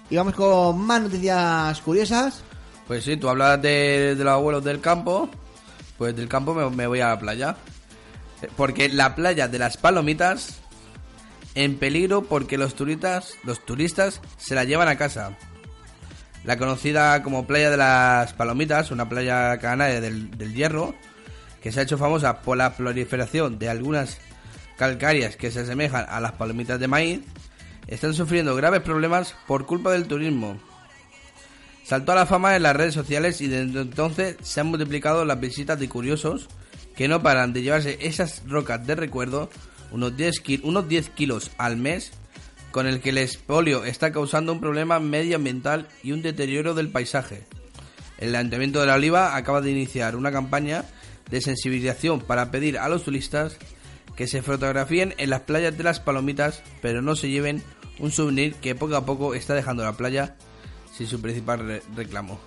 Y 0.09 0.17
vamos 0.17 0.35
con 0.35 0.79
más 0.81 1.03
noticias 1.03 1.81
curiosas. 1.81 2.43
Pues 2.87 3.05
sí, 3.05 3.17
tú 3.17 3.29
hablas 3.29 3.61
de, 3.63 4.15
de 4.17 4.25
los 4.25 4.33
abuelos 4.33 4.65
del 4.65 4.81
campo. 4.81 5.29
Pues 5.99 6.17
del 6.17 6.29
campo 6.29 6.55
me, 6.55 6.69
me 6.71 6.87
voy 6.87 7.01
a 7.01 7.09
la 7.09 7.19
playa. 7.19 7.57
Porque 8.57 8.89
la 8.89 9.15
playa 9.15 9.49
de 9.49 9.59
las 9.59 9.77
palomitas 9.77 10.57
en 11.55 11.79
peligro 11.79 12.23
porque 12.23 12.57
los 12.59 12.75
turistas, 12.75 13.35
los 13.45 13.65
turistas 13.65 14.21
se 14.39 14.55
la 14.55 14.65
llevan 14.65 14.89
a 14.89 14.97
casa. 14.97 15.37
La 16.45 16.57
conocida 16.57 17.23
como 17.23 17.47
playa 17.47 17.71
de 17.71 17.77
las 17.77 18.33
palomitas, 18.33 18.91
una 18.91 19.09
playa 19.09 19.59
canaria 19.59 20.01
del, 20.01 20.31
del 20.39 20.55
hierro, 20.55 20.95
que 21.63 21.71
se 21.71 21.81
ha 21.81 21.83
hecho 21.83 21.99
famosa 21.99 22.41
por 22.41 22.57
la 22.57 22.75
proliferación 22.75 23.59
de 23.59 23.69
algunas 23.69 24.19
calcáreas 24.79 25.37
que 25.37 25.51
se 25.51 25.61
asemejan 25.61 26.07
a 26.09 26.21
las 26.21 26.33
palomitas 26.33 26.81
de 26.81 26.89
maíz, 26.89 27.21
están 27.87 28.15
sufriendo 28.15 28.55
graves 28.57 28.81
problemas 28.81 29.35
por 29.47 29.67
culpa 29.67 29.93
del 29.93 30.07
turismo. 30.07 30.59
Saltó 31.85 32.13
a 32.13 32.15
la 32.17 32.27
fama 32.27 32.57
en 32.57 32.63
las 32.63 32.77
redes 32.77 32.95
sociales 32.95 33.41
y 33.41 33.49
desde 33.49 33.81
entonces 33.81 34.37
se 34.43 34.61
han 34.61 34.69
multiplicado 34.69 35.25
las 35.25 35.41
visitas 35.41 35.79
de 35.79 35.89
curiosos 35.89 36.49
que 36.97 37.09
no 37.09 37.23
paran 37.23 37.53
de 37.53 37.63
llevarse 37.63 37.99
esas 38.01 38.43
rocas 38.47 38.87
de 38.87 38.95
recuerdo, 38.95 39.51
unos 39.91 40.17
10, 40.17 40.41
ki- 40.41 40.61
unos 40.63 40.89
10 40.89 41.11
kilos 41.11 41.51
al 41.59 41.77
mes, 41.77 42.13
con 42.73 42.87
el 42.87 43.01
que 43.01 43.11
el 43.11 43.19
expolio 43.19 43.85
está 43.85 44.13
causando 44.13 44.53
un 44.53 44.61
problema 44.61 45.01
medioambiental 45.01 45.89
y 46.03 46.13
un 46.13 46.23
deterioro 46.23 46.75
del 46.75 46.89
paisaje. 46.91 47.45
El 48.19 48.35
Ayuntamiento 48.37 48.81
de 48.81 48.87
la 48.87 48.95
Oliva 48.95 49.37
acaba 49.37 49.61
de 49.61 49.71
iniciar 49.71 50.15
una 50.17 50.31
campaña 50.31 50.85
de 51.31 51.41
sensibilización 51.41 52.21
para 52.21 52.51
pedir 52.51 52.79
a 52.79 52.89
los 52.89 53.05
turistas 53.05 53.57
que 54.17 54.27
se 54.27 54.43
fotografíen 54.43 55.15
en 55.19 55.31
las 55.31 55.41
playas 55.43 55.77
de 55.77 55.85
las 55.85 56.01
palomitas, 56.01 56.63
pero 56.83 57.01
no 57.03 57.17
se 57.17 57.31
lleven 57.31 57.63
un 57.99 58.11
souvenir 58.11 58.55
que 58.57 58.75
poco 58.75 58.97
a 58.97 59.07
poco 59.07 59.35
está 59.35 59.55
dejando 59.55 59.83
la 59.83 59.93
playa 59.97 60.37
sin 60.97 61.07
su 61.07 61.21
principal 61.21 61.61
re- 61.61 61.83
reclamo. 61.97 62.39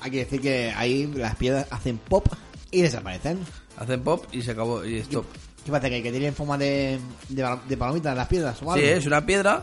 Hay 0.00 0.10
que 0.10 0.18
decir 0.18 0.40
que 0.40 0.72
ahí 0.76 1.06
las 1.14 1.34
piedras 1.36 1.66
hacen 1.70 1.98
pop 1.98 2.26
y 2.70 2.82
desaparecen. 2.82 3.38
Hacen 3.76 4.02
pop 4.02 4.24
y 4.32 4.42
se 4.42 4.50
acabó 4.52 4.84
y 4.84 4.98
stop. 4.98 5.24
¿Qué 5.32 5.53
pasa? 5.72 5.88
¿Que, 5.88 6.02
que 6.02 6.10
tienen 6.10 6.34
forma 6.34 6.58
de, 6.58 6.98
de, 7.28 7.76
palomitas 7.76 8.16
las 8.16 8.28
piedras 8.28 8.56
o 8.62 8.74
Sí, 8.74 8.80
algo? 8.80 8.96
es 8.98 9.06
una 9.06 9.24
piedra 9.24 9.62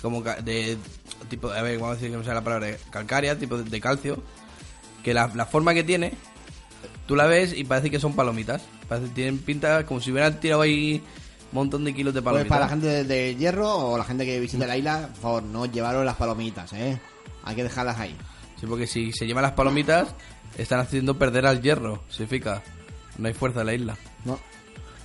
como 0.00 0.22
de 0.22 0.76
tipo, 1.28 1.50
a 1.50 1.62
ver, 1.62 1.76
vamos 1.78 1.92
a 1.92 1.94
decir 1.94 2.10
que 2.10 2.16
no 2.16 2.24
sea 2.24 2.34
la 2.34 2.42
palabra 2.42 2.68
calcárea, 2.90 3.38
tipo 3.38 3.56
de, 3.58 3.64
de 3.70 3.80
calcio, 3.80 4.22
que 5.04 5.14
la, 5.14 5.30
la 5.34 5.46
forma 5.46 5.74
que 5.74 5.84
tiene, 5.84 6.12
tú 7.06 7.14
la 7.16 7.26
ves 7.26 7.52
y 7.56 7.64
parece 7.64 7.90
que 7.90 8.00
son 8.00 8.14
palomitas. 8.14 8.62
Parece, 8.88 9.08
tienen 9.08 9.38
pinta 9.38 9.86
como 9.86 10.00
si 10.00 10.10
hubieran 10.10 10.40
tirado 10.40 10.62
ahí 10.62 11.02
un 11.52 11.56
montón 11.56 11.84
de 11.84 11.94
kilos 11.94 12.12
de 12.14 12.20
Pues 12.22 12.32
palomitas. 12.32 12.48
para 12.48 12.60
la 12.64 12.68
gente 12.70 12.86
de, 12.86 13.04
de 13.04 13.36
hierro 13.36 13.68
o 13.74 13.98
la 13.98 14.04
gente 14.04 14.24
que 14.26 14.40
visite 14.40 14.66
la 14.66 14.76
isla, 14.76 15.08
por 15.12 15.20
favor, 15.22 15.42
no 15.44 15.66
llevaros 15.66 16.04
las 16.04 16.16
palomitas, 16.16 16.72
¿eh? 16.72 17.00
Hay 17.44 17.54
que 17.56 17.62
dejarlas 17.62 17.98
ahí. 17.98 18.16
Sí, 18.60 18.66
porque 18.66 18.86
si 18.86 19.12
se 19.12 19.26
llevan 19.26 19.42
las 19.42 19.52
palomitas, 19.52 20.14
están 20.56 20.80
haciendo 20.80 21.18
perder 21.18 21.46
al 21.46 21.60
hierro, 21.62 22.02
significa. 22.08 22.62
No 23.18 23.28
hay 23.28 23.34
fuerza 23.34 23.60
en 23.60 23.66
la 23.66 23.74
isla. 23.74 23.96
No. 24.24 24.38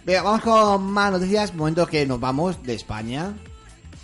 Venga, 0.07 0.21
vamos 0.21 0.41
con 0.41 0.83
más 0.93 1.11
noticias. 1.11 1.53
Momentos 1.53 1.89
que 1.89 2.05
nos 2.05 2.17
vamos 2.17 2.63
de 2.63 2.73
España. 2.73 3.33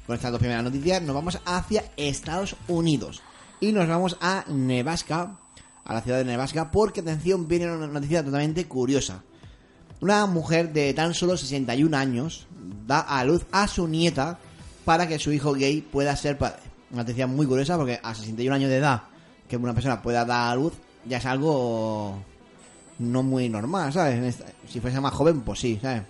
Con 0.05 0.17
estas 0.17 0.31
dos 0.31 0.39
primeras 0.39 0.61
noticias, 0.61 1.01
nos 1.01 1.15
vamos 1.15 1.39
hacia 1.45 1.85
Estados 1.95 2.57
Unidos. 2.67 3.21
Y 3.61 3.71
nos 3.71 3.87
vamos 3.87 4.17
a 4.19 4.43
Nebraska, 4.49 5.39
a 5.85 5.93
la 5.93 6.01
ciudad 6.01 6.17
de 6.17 6.25
Nebraska, 6.25 6.71
porque 6.71 6.99
atención, 6.99 7.47
viene 7.47 7.71
una 7.71 7.87
noticia 7.87 8.21
totalmente 8.21 8.67
curiosa. 8.67 9.23
Una 10.01 10.25
mujer 10.25 10.73
de 10.73 10.93
tan 10.93 11.13
solo 11.13 11.37
61 11.37 11.95
años 11.95 12.47
da 12.85 12.99
a 12.99 13.23
luz 13.23 13.45
a 13.53 13.69
su 13.69 13.87
nieta 13.87 14.39
para 14.83 15.07
que 15.07 15.19
su 15.19 15.31
hijo 15.31 15.53
gay 15.53 15.79
pueda 15.79 16.13
ser 16.17 16.37
padre. 16.37 16.63
Una 16.91 17.03
noticia 17.03 17.27
muy 17.27 17.45
curiosa 17.45 17.77
porque 17.77 18.01
a 18.03 18.13
61 18.13 18.53
años 18.53 18.69
de 18.69 18.75
edad 18.75 19.03
que 19.47 19.55
una 19.55 19.73
persona 19.73 20.01
pueda 20.01 20.25
dar 20.25 20.51
a 20.51 20.55
luz 20.55 20.73
ya 21.05 21.19
es 21.19 21.25
algo 21.25 22.21
no 22.99 23.23
muy 23.23 23.49
normal, 23.49 23.91
¿sabes? 23.93 24.37
Si 24.69 24.79
fuese 24.79 24.99
más 25.01 25.13
joven, 25.13 25.41
pues 25.41 25.59
sí, 25.59 25.79
¿sabes? 25.81 26.03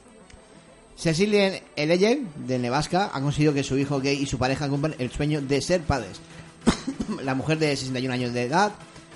Cecilia 0.96 1.62
Eleyer, 1.76 2.20
de 2.48 2.60
Nebraska, 2.60 3.10
ha 3.14 3.22
conseguido 3.22 3.54
que 3.54 3.64
su 3.64 3.78
hijo 3.78 4.00
gay 4.00 4.22
y 4.22 4.26
su 4.26 4.38
pareja 4.38 4.70
cumplan 4.70 4.96
el 5.00 5.12
sueño 5.12 5.42
de 5.42 5.62
ser 5.62 5.82
padres. 5.82 6.20
la 7.24 7.36
mujer 7.36 7.58
de 7.60 7.76
61 7.76 8.14
años 8.14 8.34
de 8.34 8.44
edad, 8.44 8.72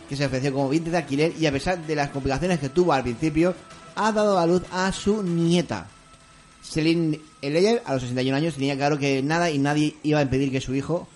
que 0.10 0.16
se 0.16 0.26
ofreció 0.26 0.54
como 0.54 0.70
vientre 0.70 0.92
de 0.92 0.98
alquiler 0.98 1.34
y 1.40 1.46
a 1.46 1.52
pesar 1.52 1.86
de 1.86 1.96
las 1.96 2.10
complicaciones 2.10 2.60
que 2.60 2.70
tuvo 2.70 2.94
al 2.94 3.04
principio, 3.04 3.54
ha 3.96 4.12
dado 4.12 4.40
a 4.40 4.48
luz 4.48 4.64
a 4.72 4.92
su 4.92 5.24
nieta. 5.24 5.88
Celine 6.64 7.20
Eleyer, 7.42 7.82
a 7.86 7.94
los 7.94 8.02
61 8.02 8.36
años, 8.36 8.56
tenía 8.56 8.76
claro 8.76 8.98
que 8.98 9.22
nada 9.22 9.50
y 9.50 9.58
nadie 9.58 9.96
iba 10.04 10.20
a 10.20 10.24
impedir 10.24 10.52
que 10.52 10.62
su 10.62 10.76
hijo 10.76 11.08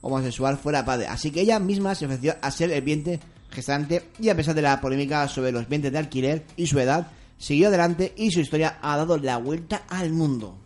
homosexual 0.00 0.58
fuera 0.58 0.84
padre. 0.84 1.06
Así 1.06 1.30
que 1.30 1.40
ella 1.40 1.58
misma 1.58 1.94
se 1.94 2.06
ofreció 2.06 2.36
a 2.40 2.50
ser 2.50 2.70
el 2.70 2.82
vientre 2.82 3.20
gestante 3.50 4.10
y 4.18 4.28
a 4.28 4.36
pesar 4.36 4.54
de 4.54 4.62
la 4.62 4.80
polémica 4.80 5.26
sobre 5.28 5.52
los 5.52 5.68
vientres 5.68 5.92
de 5.92 5.98
alquiler 5.98 6.44
y 6.56 6.66
su 6.66 6.78
edad, 6.78 7.08
siguió 7.38 7.68
adelante 7.68 8.12
y 8.16 8.30
su 8.30 8.40
historia 8.40 8.78
ha 8.82 8.96
dado 8.96 9.16
la 9.18 9.38
vuelta 9.38 9.82
al 9.88 10.12
mundo. 10.12 10.56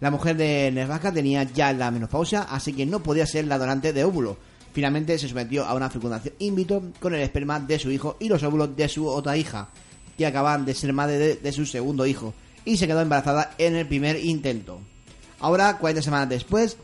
La 0.00 0.10
mujer 0.10 0.36
de 0.36 0.70
Nebraska 0.72 1.12
tenía 1.12 1.44
ya 1.44 1.72
la 1.72 1.90
menopausia, 1.90 2.42
así 2.42 2.72
que 2.72 2.84
no 2.84 3.02
podía 3.02 3.26
ser 3.26 3.46
la 3.46 3.56
donante 3.56 3.92
de 3.92 4.04
óvulo. 4.04 4.36
Finalmente 4.72 5.18
se 5.18 5.28
sometió 5.28 5.64
a 5.64 5.74
una 5.74 5.90
fecundación 5.90 6.34
in 6.38 6.56
vitro 6.56 6.82
con 6.98 7.14
el 7.14 7.20
esperma 7.20 7.60
de 7.60 7.78
su 7.78 7.90
hijo 7.90 8.16
y 8.18 8.28
los 8.28 8.42
óvulos 8.42 8.74
de 8.74 8.88
su 8.88 9.06
otra 9.06 9.36
hija, 9.36 9.68
que 10.18 10.26
acaban 10.26 10.64
de 10.64 10.74
ser 10.74 10.92
madre 10.92 11.36
de, 11.36 11.52
su 11.52 11.66
segundo 11.66 12.04
hijo, 12.04 12.34
y 12.64 12.76
se 12.78 12.86
quedó 12.86 13.00
embarazada 13.00 13.54
en 13.58 13.76
el 13.76 13.86
primer 13.86 14.16
intento. 14.24 14.80
Ahora, 15.38 15.78
40 15.78 16.02
semanas 16.02 16.28
después, 16.28 16.76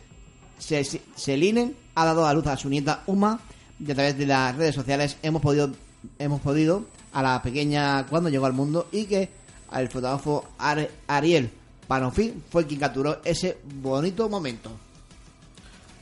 Celine 1.16 1.74
ha 1.94 2.05
dado 2.05 2.27
a 2.27 2.35
luz 2.35 2.46
a 2.46 2.57
su 2.57 2.68
nieta 2.68 3.03
Uma 3.07 3.40
y 3.80 3.90
a 3.90 3.94
través 3.94 4.18
de 4.18 4.26
las 4.26 4.56
redes 4.56 4.74
sociales 4.74 5.16
hemos 5.22 5.40
podido 5.42 5.70
hemos 6.18 6.40
podido 6.40 6.84
a 7.12 7.22
la 7.22 7.42
pequeña 7.42 8.06
cuando 8.06 8.28
llegó 8.28 8.46
al 8.46 8.52
mundo 8.52 8.88
y 8.92 9.04
que 9.06 9.28
el 9.76 9.88
fotógrafo 9.88 10.48
Ar- 10.58 10.88
Ariel 11.06 11.50
Panofi 11.86 12.34
fue 12.50 12.66
quien 12.66 12.80
capturó 12.80 13.20
ese 13.24 13.58
bonito 13.80 14.28
momento. 14.28 14.70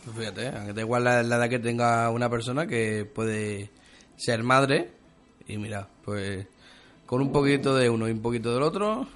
Pues 0.04 0.16
fíjate, 0.18 0.48
aunque 0.48 0.72
da 0.72 0.80
igual 0.82 1.04
la, 1.04 1.20
edad 1.20 1.48
que 1.48 1.58
tenga 1.58 2.10
una 2.10 2.28
persona 2.30 2.66
que 2.66 3.04
puede 3.04 3.70
ser 4.16 4.42
madre. 4.42 4.90
Y 5.48 5.58
mira, 5.58 5.88
pues 6.04 6.46
con 7.06 7.20
un 7.22 7.32
poquito 7.32 7.74
de 7.76 7.88
uno 7.88 8.08
y 8.08 8.12
un 8.12 8.20
poquito 8.20 8.52
del 8.52 8.62
otro, 8.62 9.06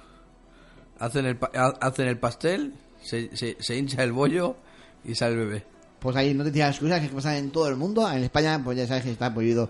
hacen 0.99 1.25
el, 1.25 1.37
hacen 1.81 2.07
el 2.07 2.17
pastel, 2.17 2.73
se, 3.01 3.35
se, 3.35 3.57
se 3.59 3.77
hincha 3.77 4.03
el 4.03 4.11
bollo 4.13 4.55
y 5.03 5.15
sale 5.15 5.33
el 5.33 5.39
bebé. 5.39 5.65
Pues 6.01 6.15
hay 6.15 6.33
noticias 6.33 6.71
exclusivas 6.71 7.01
que 7.01 7.07
pasan 7.07 7.35
en 7.35 7.51
todo 7.51 7.69
el 7.69 7.77
mundo. 7.77 8.11
En 8.11 8.23
España, 8.23 8.59
pues 8.63 8.77
ya 8.77 8.87
sabes 8.87 9.03
que 9.03 9.11
está 9.11 9.33
prohibido 9.33 9.69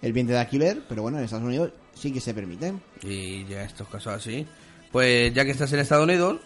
el 0.00 0.12
vientre 0.12 0.34
de 0.34 0.40
alquiler, 0.40 0.82
pero 0.88 1.02
bueno, 1.02 1.18
en 1.18 1.24
Estados 1.24 1.44
Unidos 1.44 1.72
sí 1.94 2.12
que 2.12 2.20
se 2.20 2.32
permite. 2.32 2.72
Y 3.02 3.44
ya 3.46 3.64
estos 3.64 3.88
casos 3.88 4.14
así. 4.14 4.46
Pues 4.90 5.34
ya 5.34 5.44
que 5.44 5.50
estás 5.50 5.72
en 5.72 5.80
Estados 5.80 6.04
Unidos, 6.04 6.40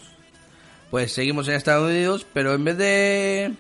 pues 0.91 1.13
seguimos 1.13 1.47
en 1.49 1.55
Estados 1.55 1.89
Unidos, 1.91 2.27
pero 2.33 2.55
en 2.55 2.65
vez 2.65 2.79
de 2.79 3.53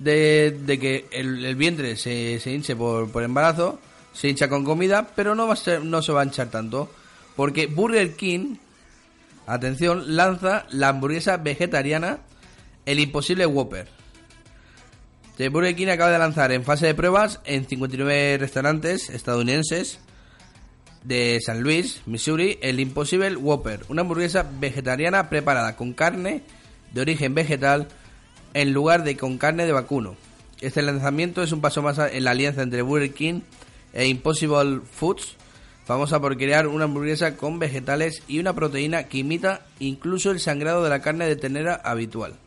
de, 0.00 0.58
de 0.64 0.78
que 0.78 1.06
el, 1.10 1.44
el 1.44 1.56
vientre 1.56 1.96
se, 1.96 2.40
se 2.40 2.52
hinche 2.52 2.76
por, 2.76 3.10
por 3.10 3.22
embarazo, 3.22 3.80
se 4.12 4.28
hincha 4.28 4.48
con 4.48 4.64
comida, 4.64 5.10
pero 5.14 5.34
no 5.34 5.46
va 5.46 5.54
a 5.54 5.56
ser, 5.56 5.84
no 5.84 6.02
se 6.02 6.12
va 6.12 6.22
a 6.22 6.24
hinchar 6.24 6.50
tanto, 6.50 6.90
porque 7.34 7.66
Burger 7.66 8.14
King, 8.16 8.56
atención, 9.46 10.16
lanza 10.16 10.66
la 10.70 10.88
hamburguesa 10.88 11.36
vegetariana, 11.38 12.18
el 12.84 13.00
imposible 13.00 13.46
Whopper. 13.46 13.95
De 15.36 15.50
Burger 15.50 15.76
King 15.76 15.88
acaba 15.88 16.10
de 16.10 16.18
lanzar 16.18 16.50
en 16.50 16.64
fase 16.64 16.86
de 16.86 16.94
pruebas 16.94 17.40
en 17.44 17.68
59 17.68 18.38
restaurantes 18.38 19.10
estadounidenses 19.10 20.00
de 21.04 21.38
San 21.44 21.60
Luis, 21.60 22.00
Missouri, 22.06 22.58
el 22.62 22.80
Impossible 22.80 23.36
Whopper, 23.36 23.84
una 23.90 24.00
hamburguesa 24.00 24.46
vegetariana 24.58 25.28
preparada 25.28 25.76
con 25.76 25.92
carne 25.92 26.42
de 26.94 27.00
origen 27.02 27.34
vegetal 27.34 27.88
en 28.54 28.72
lugar 28.72 29.04
de 29.04 29.18
con 29.18 29.36
carne 29.36 29.66
de 29.66 29.72
vacuno. 29.72 30.16
Este 30.62 30.80
lanzamiento 30.80 31.42
es 31.42 31.52
un 31.52 31.60
paso 31.60 31.82
más 31.82 31.98
en 31.98 32.24
la 32.24 32.30
alianza 32.30 32.62
entre 32.62 32.80
Burger 32.80 33.12
King 33.12 33.42
e 33.92 34.06
Impossible 34.06 34.80
Foods, 34.90 35.36
famosa 35.84 36.18
por 36.18 36.38
crear 36.38 36.66
una 36.66 36.84
hamburguesa 36.84 37.36
con 37.36 37.58
vegetales 37.58 38.22
y 38.26 38.38
una 38.38 38.54
proteína 38.54 39.04
que 39.04 39.18
imita 39.18 39.66
incluso 39.80 40.30
el 40.30 40.40
sangrado 40.40 40.82
de 40.82 40.88
la 40.88 41.02
carne 41.02 41.26
de 41.26 41.36
ternera 41.36 41.74
habitual. 41.74 42.38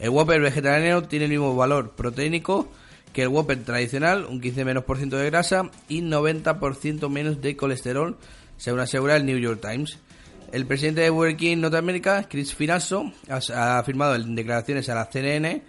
El 0.00 0.10
Whopper 0.10 0.40
vegetariano 0.40 1.02
tiene 1.02 1.26
el 1.26 1.30
mismo 1.30 1.54
valor 1.54 1.90
proteínico 1.90 2.68
que 3.12 3.22
el 3.22 3.28
Whopper 3.28 3.62
tradicional, 3.64 4.24
un 4.24 4.40
15 4.40 4.64
menos 4.64 4.84
por 4.84 4.96
ciento 4.96 5.16
de 5.18 5.26
grasa 5.26 5.70
y 5.88 6.00
90% 6.00 7.08
menos 7.10 7.42
de 7.42 7.56
colesterol, 7.56 8.16
según 8.56 8.80
asegura 8.80 9.16
el 9.16 9.26
New 9.26 9.38
York 9.38 9.60
Times. 9.60 9.98
El 10.52 10.66
presidente 10.66 11.02
de 11.02 11.10
Burger 11.10 11.36
King 11.36 11.58
Norteamérica, 11.58 12.26
Chris 12.28 12.54
Finasso, 12.54 13.12
ha 13.28 13.78
afirmado 13.78 14.14
en 14.14 14.34
declaraciones 14.34 14.88
a 14.88 14.94
la 14.94 15.10
CNN 15.10 15.62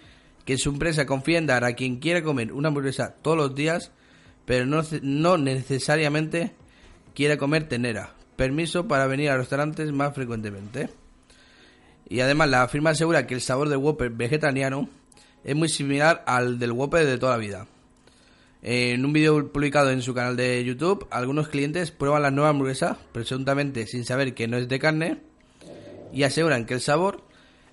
que 0.45 0.57
su 0.57 0.69
empresa 0.69 1.05
confía 1.05 1.37
en 1.37 1.45
dar 1.45 1.65
a 1.65 1.73
quien 1.73 1.97
quiera 1.97 2.23
comer 2.23 2.51
una 2.53 2.69
hamburguesa 2.69 3.15
todos 3.21 3.37
los 3.37 3.53
días, 3.53 3.91
pero 4.45 4.65
no, 4.65 4.81
no 5.01 5.37
necesariamente 5.37 6.53
quiera 7.13 7.37
comer 7.37 7.67
tenera. 7.67 8.15
Permiso 8.37 8.87
para 8.87 9.07
venir 9.07 9.29
a 9.29 9.37
restaurantes 9.37 9.91
más 9.91 10.15
frecuentemente. 10.15 10.89
Y 12.11 12.19
además 12.19 12.49
la 12.49 12.67
firma 12.67 12.89
asegura 12.89 13.25
que 13.25 13.35
el 13.35 13.39
sabor 13.39 13.69
del 13.69 13.77
Whopper 13.77 14.09
vegetariano 14.09 14.89
es 15.45 15.55
muy 15.55 15.69
similar 15.69 16.25
al 16.27 16.59
del 16.59 16.73
Whopper 16.73 17.05
de 17.05 17.17
toda 17.17 17.31
la 17.31 17.37
vida. 17.37 17.67
En 18.61 19.05
un 19.05 19.13
vídeo 19.13 19.49
publicado 19.49 19.91
en 19.91 20.01
su 20.01 20.13
canal 20.13 20.35
de 20.35 20.61
YouTube, 20.65 21.07
algunos 21.09 21.47
clientes 21.47 21.91
prueban 21.91 22.21
la 22.21 22.29
nueva 22.29 22.49
hamburguesa, 22.49 22.97
presuntamente 23.13 23.87
sin 23.87 24.03
saber 24.03 24.33
que 24.33 24.49
no 24.49 24.57
es 24.57 24.67
de 24.67 24.77
carne, 24.77 25.19
y 26.11 26.23
aseguran 26.23 26.65
que 26.65 26.73
el 26.73 26.81
sabor 26.81 27.23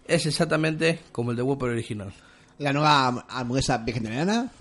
es 0.06 0.24
exactamente 0.24 1.00
como 1.10 1.32
el 1.32 1.36
de 1.36 1.42
Whopper 1.42 1.70
original. 1.70 2.12
La 2.58 2.72
nueva 2.72 3.26
hamburguesa 3.28 3.78
vegetariana 3.78 4.52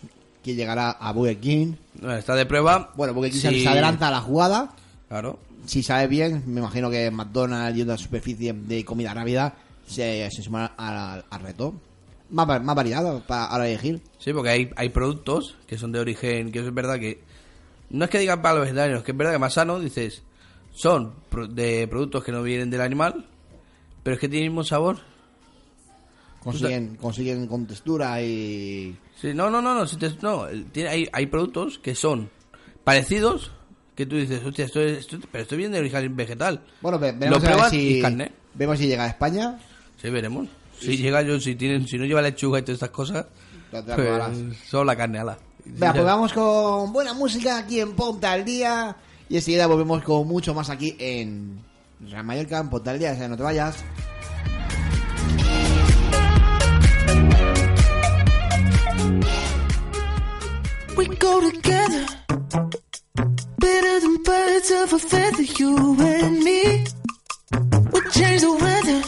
que 0.44 0.56
llegará 0.56 0.90
a 0.90 1.12
Burger 1.12 1.38
King. 1.38 1.74
Bueno, 2.02 2.16
está 2.18 2.34
de 2.34 2.48
prueba. 2.48 2.94
Bueno, 2.96 3.14
Burger 3.14 3.32
King 3.32 3.42
Sí. 3.42 3.62
se 3.62 3.70
adelanta 3.70 4.08
a 4.08 4.12
la 4.12 4.22
jugada. 4.22 4.72
Claro. 5.08 5.38
Si 5.68 5.84
sabe 5.84 6.08
bien, 6.08 6.42
me 6.48 6.62
imagino 6.62 6.90
que 6.90 7.12
McDonald's 7.12 7.78
y 7.78 7.84
otra 7.84 7.98
superficie 7.98 8.54
de 8.54 8.84
comida 8.84 9.14
rápida 9.14 9.54
se, 9.88 10.30
se 10.30 10.44
suman 10.44 10.72
al, 10.78 11.26
al 11.30 11.42
reto. 11.42 11.74
Más, 12.30 12.62
más 12.62 12.76
variedad 12.76 13.24
para, 13.26 13.68
elegir. 13.68 14.02
Sí, 14.20 14.34
porque 14.34 14.50
hay, 14.50 14.70
hay 14.76 14.90
productos 14.90 15.56
que 15.66 15.78
son 15.78 15.92
de 15.92 16.00
origen, 16.00 16.52
que 16.52 16.60
es 16.60 16.74
verdad 16.74 17.00
que... 17.00 17.24
No 17.90 18.04
es 18.04 18.12
que 18.12 18.20
digan 18.20 18.42
para 18.42 18.56
los 18.56 18.64
vegetarianos, 18.66 19.04
que 19.04 19.12
es 19.12 19.18
verdad 19.18 19.32
que 19.32 19.40
más 19.40 19.54
sano, 19.54 19.80
dices, 19.80 20.24
son 20.74 21.14
de 21.50 21.88
productos 21.88 22.24
que 22.24 22.34
no 22.34 22.44
vienen 22.44 22.70
del 22.70 22.82
animal, 22.82 23.26
pero 24.04 24.16
es 24.16 24.20
que 24.20 24.28
tienen 24.28 24.48
el 24.48 24.52
mismo 24.52 24.66
sabor. 24.66 25.00
Consiguen, 26.44 26.98
consiguen 26.98 27.48
con 27.48 27.66
textura 27.66 28.22
y... 28.22 28.98
Sí, 29.22 29.34
no, 29.34 29.50
no, 29.50 29.62
no, 29.62 29.74
no, 29.74 29.88
si 29.88 29.96
te, 29.96 30.12
no 30.22 30.48
tiene, 30.74 30.90
hay, 30.90 31.10
hay 31.14 31.26
productos 31.28 31.80
que 31.80 31.96
son 31.96 32.30
parecidos, 32.84 33.52
que 33.96 34.06
tú 34.06 34.18
dices, 34.18 34.46
hostia, 34.46 34.66
esto, 34.66 34.82
es, 34.82 35.00
esto 35.00 35.18
pero 35.32 35.44
estoy 35.44 35.58
bien 35.58 35.72
de 35.72 35.80
origen 35.80 36.16
vegetal. 36.16 36.62
Bueno, 36.82 37.00
ve, 37.00 37.14
si, 37.70 38.04
vemos 38.54 38.78
si 38.78 38.88
llega 38.88 39.06
a 39.06 39.08
España. 39.08 39.58
Sí, 40.02 40.10
veremos. 40.10 40.48
Si 40.80 40.98
llega 40.98 41.22
yo, 41.24 41.40
si, 41.40 41.56
tienen, 41.56 41.88
si 41.88 41.98
no 41.98 42.06
lleva 42.06 42.22
lechuga 42.22 42.60
y 42.60 42.62
todas 42.62 42.76
estas 42.76 42.92
cosas, 42.92 43.26
pues, 43.72 44.58
solo 44.70 44.86
la 44.86 44.96
carne 44.96 45.20
ala. 45.20 45.38
Venga, 45.66 45.94
pues 45.94 46.06
vamos 46.06 46.34
con 46.34 46.94
buena 46.94 47.14
música 47.14 47.58
aquí 47.58 47.80
en 47.80 47.94
Ponta 47.94 48.32
al 48.32 48.46
Día. 48.46 48.96
Y 49.30 49.36
enseguida 49.36 49.68
volvemos 49.68 50.04
con 50.04 50.28
mucho 50.28 50.54
más 50.54 50.70
aquí 50.70 50.96
en 51.00 51.60
Gran 52.00 52.26
Mallorca, 52.26 52.60
en 52.60 52.70
Ponta 52.70 52.92
al 52.92 53.00
Día. 53.00 53.12
O 53.12 53.16
sea, 53.16 53.28
no 53.28 53.36
te 53.36 53.44
vayas. 53.44 53.84
We 60.96 61.06
go 61.08 61.42
together. 61.42 62.06
Better 63.60 64.00
than 64.00 64.24
birds 64.24 64.72
of 64.72 64.94
a 64.94 65.00
feather, 65.00 65.44
you 65.44 65.98
and 66.00 66.44
me. 66.44 66.86
We 67.92 68.02
change 68.12 68.42
the 68.42 68.52
weather. 68.60 69.04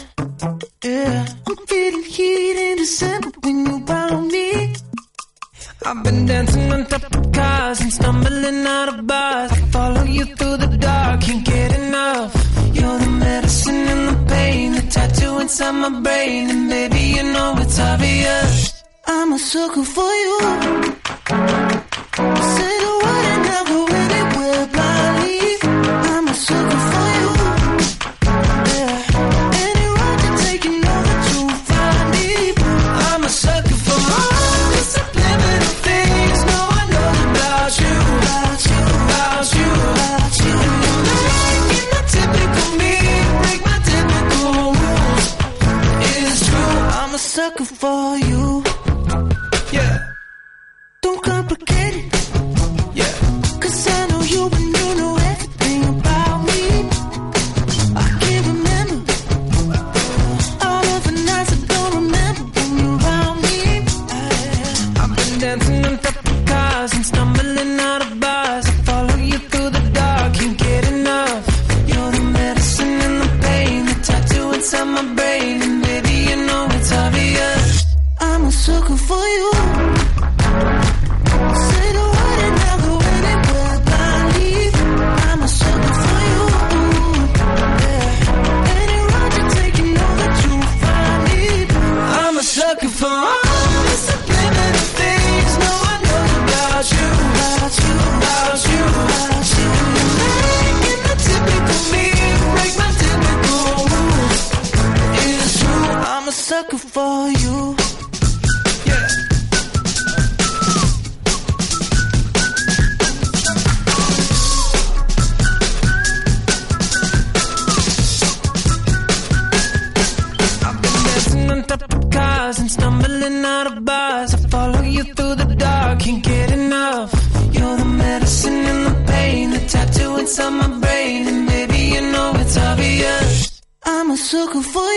took 134.30 134.54
a 134.54 134.62
foot 134.62 134.89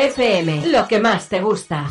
FM, 0.00 0.68
lo 0.68 0.88
que 0.88 0.98
más 0.98 1.28
te 1.28 1.40
gusta. 1.40 1.88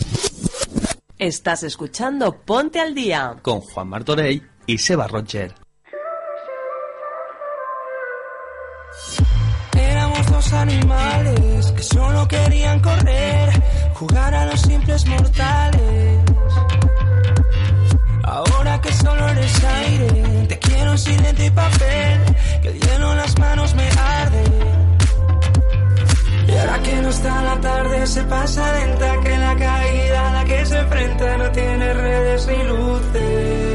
Estás 1.18 1.64
escuchando 1.64 2.38
Ponte 2.38 2.80
al 2.80 2.96
Día 2.96 3.36
con 3.42 3.62
Juan 3.62 3.88
Martorey 3.88 4.42
y 4.66 4.78
Seba 4.80 5.08
Roger. 5.08 5.54
Éramos 9.78 10.32
dos 10.32 10.54
animales 10.54 11.72
que 11.72 11.84
solo 11.84 12.28
querían 12.28 12.80
correr, 12.80 13.50
jugar 13.94 14.34
a 14.34 14.46
los 14.48 14.62
simples 14.62 15.06
mortales. 15.06 16.20
Ahora 18.24 18.82
que 18.82 18.92
solo 18.94 19.28
eres 19.30 19.64
aire, 19.64 20.46
te 20.48 20.58
quiero 20.58 20.92
en 20.94 20.98
silente 20.98 21.46
y 21.46 21.52
papel, 21.52 22.22
que 22.64 22.70
el 22.70 22.80
hielo 22.80 23.12
en 23.12 23.18
las 23.18 23.38
manos 23.38 23.76
me 23.76 23.88
arde 23.90 24.49
ahora 26.60 26.80
que 26.84 26.96
no 27.02 27.10
está 27.10 27.42
la 27.42 27.62
tarde 27.62 28.08
se 28.08 28.24
pasa 28.24 28.74
lenta, 28.74 29.20
que 29.22 29.38
la 29.38 29.56
caída 29.56 30.30
a 30.30 30.34
la 30.34 30.46
que 30.46 30.66
se 30.66 30.78
enfrenta 30.78 31.38
no 31.38 31.52
tiene 31.52 31.94
redes 31.94 32.48
ni 32.48 32.64
luces. 32.64 33.69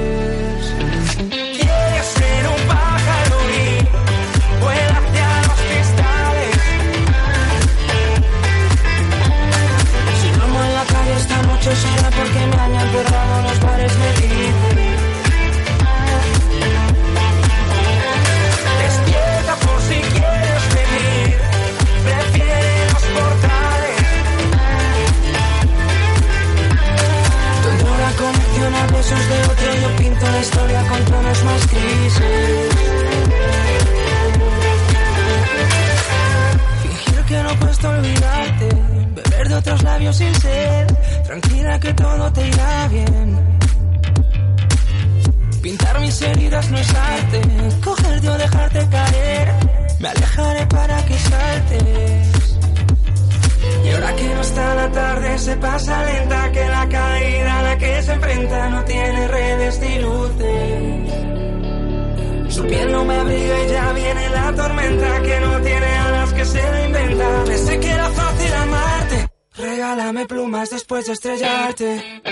started 71.76 72.23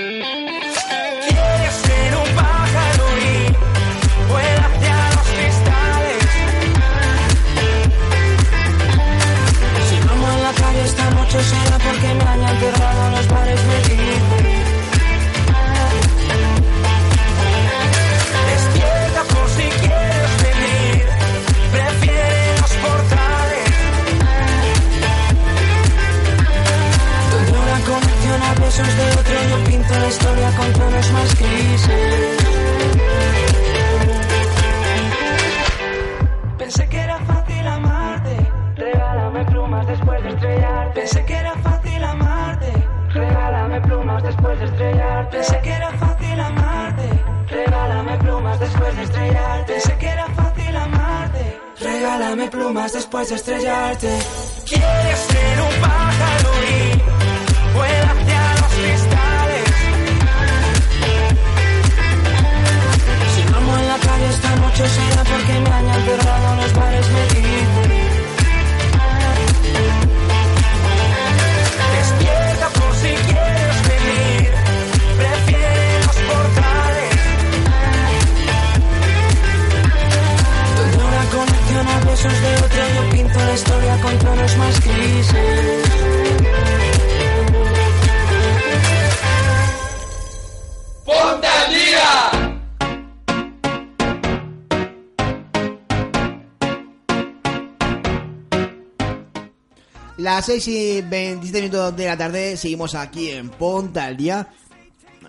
Las 100.42 100.46
6 100.48 100.68
y 100.68 101.00
27 101.02 101.61
minutos 101.61 101.96
de 101.96 102.07
la 102.07 102.16
tarde, 102.18 102.57
seguimos 102.57 102.96
aquí 102.96 103.31
en 103.31 103.48
Ponta 103.48 104.07
al 104.07 104.16
Día. 104.16 104.48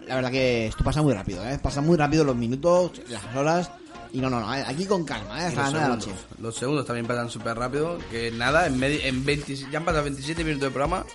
La 0.08 0.15
verdad 0.15 0.32
que 0.32 0.65
esto 0.65 0.84
pasa 0.84 1.04
muy 1.04 1.13
rápido, 1.13 1.47
¿eh? 1.47 1.60
Pasa 1.62 1.82
muy 1.82 1.95
rápido 1.97 2.23
los 2.23 2.36
minutos, 2.36 2.99
las 3.10 3.23
horas. 3.36 3.69
Y 4.12 4.17
no, 4.21 4.32
no, 4.32 4.39
no, 4.39 4.52
¿eh? 4.56 4.63
aquí 4.65 4.86
con 4.88 5.06
calma, 5.06 5.39
¿eh? 5.39 5.45
Hasta 5.49 5.65
los, 5.65 5.71
las 5.71 5.71
9 5.73 5.84
de 5.84 5.89
la 5.89 5.95
noche. 5.95 6.06
segundos. 6.08 6.39
Los 6.39 6.56
segundos 6.56 6.86
también 6.88 7.06
pasan 7.06 7.30
súper 7.30 7.56
rápido. 7.56 7.99
Que 8.10 8.32
nada, 8.32 8.65
en, 8.65 8.82
en 8.84 9.23
20 9.23 9.56
ya 9.56 9.78
han 9.78 9.86
pasado 9.86 10.04
27 10.06 10.43
minutos 10.43 10.69
de 10.69 10.71
programa. 10.71 11.06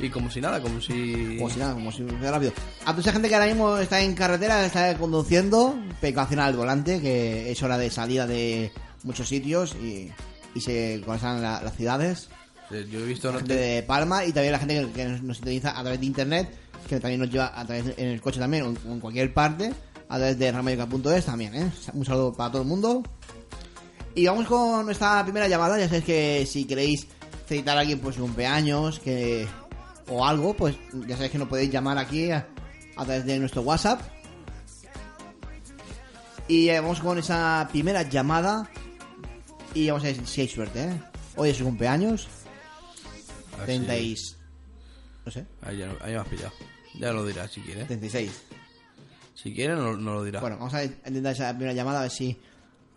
Y 0.00 0.08
como 0.08 0.30
si 0.30 0.40
nada, 0.40 0.62
como 0.62 0.80
si. 0.80 1.36
Como 1.36 1.50
si 1.50 1.58
nada, 1.58 1.74
como 1.74 1.92
si 1.92 2.04
fuera 2.04 2.30
rápido. 2.30 2.52
A 2.86 2.92
toda 2.92 3.02
esa 3.02 3.12
gente 3.12 3.28
que 3.28 3.34
ahora 3.34 3.48
mismo 3.48 3.76
está 3.76 4.00
en 4.00 4.14
carretera, 4.14 4.64
está 4.64 4.96
conduciendo, 4.96 5.74
precaución 6.00 6.40
al 6.40 6.56
volante, 6.56 7.02
que 7.02 7.52
es 7.52 7.62
hora 7.62 7.76
de 7.76 7.90
salida 7.90 8.26
de 8.26 8.72
muchos 9.02 9.28
sitios 9.28 9.74
y, 9.74 10.10
y 10.54 10.60
se 10.62 11.02
conectan 11.04 11.42
la- 11.42 11.60
las 11.62 11.76
ciudades. 11.76 12.30
Sí, 12.72 12.88
Yo 12.90 13.00
he 13.00 13.04
visto 13.04 13.30
La 13.30 13.38
gente 13.38 13.54
de 13.54 13.82
Palma 13.82 14.24
y 14.24 14.32
también 14.32 14.52
la 14.52 14.58
gente 14.58 14.88
que, 14.94 15.04
nos, 15.04 15.22
nos 15.22 15.36
sintoniza 15.36 15.78
a 15.78 15.82
través 15.82 16.00
de 16.00 16.06
internet, 16.06 16.48
que 16.88 16.98
también 16.98 17.20
nos 17.20 17.30
lleva 17.30 17.52
a 17.58 17.66
través 17.66 17.98
en 17.98 18.08
el 18.08 18.20
coche 18.20 18.40
también 18.40 18.64
o 18.64 18.92
en, 18.92 19.00
cualquier 19.00 19.34
parte, 19.34 19.72
a 20.08 20.16
través 20.16 20.38
de 20.38 20.50
ramayoca.es 20.50 21.26
también, 21.26 21.54
¿eh? 21.54 21.70
Un 21.92 22.04
saludo 22.04 22.32
para 22.32 22.50
todo 22.50 22.62
el 22.62 22.68
mundo. 22.68 23.02
Y 24.14 24.26
vamos 24.26 24.46
con 24.46 24.86
nuestra 24.86 25.22
primera 25.22 25.48
llamada, 25.48 25.78
ya 25.78 25.86
sabéis 25.86 26.04
que 26.04 26.46
si 26.46 26.64
queréis 26.64 27.06
felicitar 27.46 27.76
a 27.76 27.80
alguien 27.80 27.98
por 27.98 28.14
su 28.14 28.22
cumpleaños, 28.22 28.98
que 29.00 29.46
o 30.08 30.24
algo, 30.24 30.54
pues 30.54 30.74
ya 31.06 31.16
sabéis 31.16 31.32
que 31.32 31.38
nos 31.38 31.48
podéis 31.48 31.70
llamar 31.70 31.98
aquí 31.98 32.30
a, 32.30 32.46
a 32.96 33.04
través 33.04 33.26
de 33.26 33.38
nuestro 33.38 33.62
WhatsApp. 33.62 34.00
Y 36.48 36.68
eh, 36.68 36.80
vamos 36.80 37.00
con 37.00 37.18
esa 37.18 37.68
primera 37.70 38.02
llamada 38.02 38.68
y 39.74 39.88
vamos 39.88 40.04
a 40.04 40.06
ver 40.06 40.26
si 40.26 40.40
hay 40.40 40.48
suerte, 40.48 40.84
¿eh? 40.84 41.00
Hoy 41.36 41.50
es 41.50 41.56
su 41.56 41.64
cumpleaños. 41.64 42.28
A 43.52 43.56
ver 43.58 43.66
30 43.66 43.96
y... 43.98 44.16
No 45.24 45.32
sé. 45.32 45.46
Ahí, 45.62 45.78
ya, 45.78 45.86
no- 45.86 45.96
ahí 46.00 46.12
me 46.12 46.18
has 46.18 46.28
pillado. 46.28 46.52
Ya 46.98 47.12
lo 47.12 47.24
dirás 47.26 47.50
si 47.50 47.60
quieres. 47.60 47.86
36. 47.86 48.42
Si 49.34 49.54
quieres, 49.54 49.76
no, 49.78 49.96
no 49.96 50.14
lo 50.14 50.24
dirá. 50.24 50.40
Bueno, 50.40 50.56
vamos 50.58 50.74
a 50.74 50.84
intentar 50.84 51.32
esa 51.32 51.50
primera 51.52 51.72
llamada 51.72 52.00
a 52.00 52.02
ver 52.02 52.10
si 52.10 52.36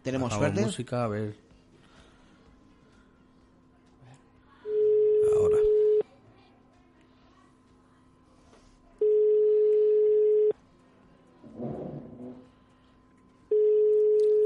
tenemos 0.04 0.34
suerte. 0.34 0.62
música, 0.62 1.04
a 1.04 1.08
ver. 1.08 1.36
Ahora. 5.36 5.58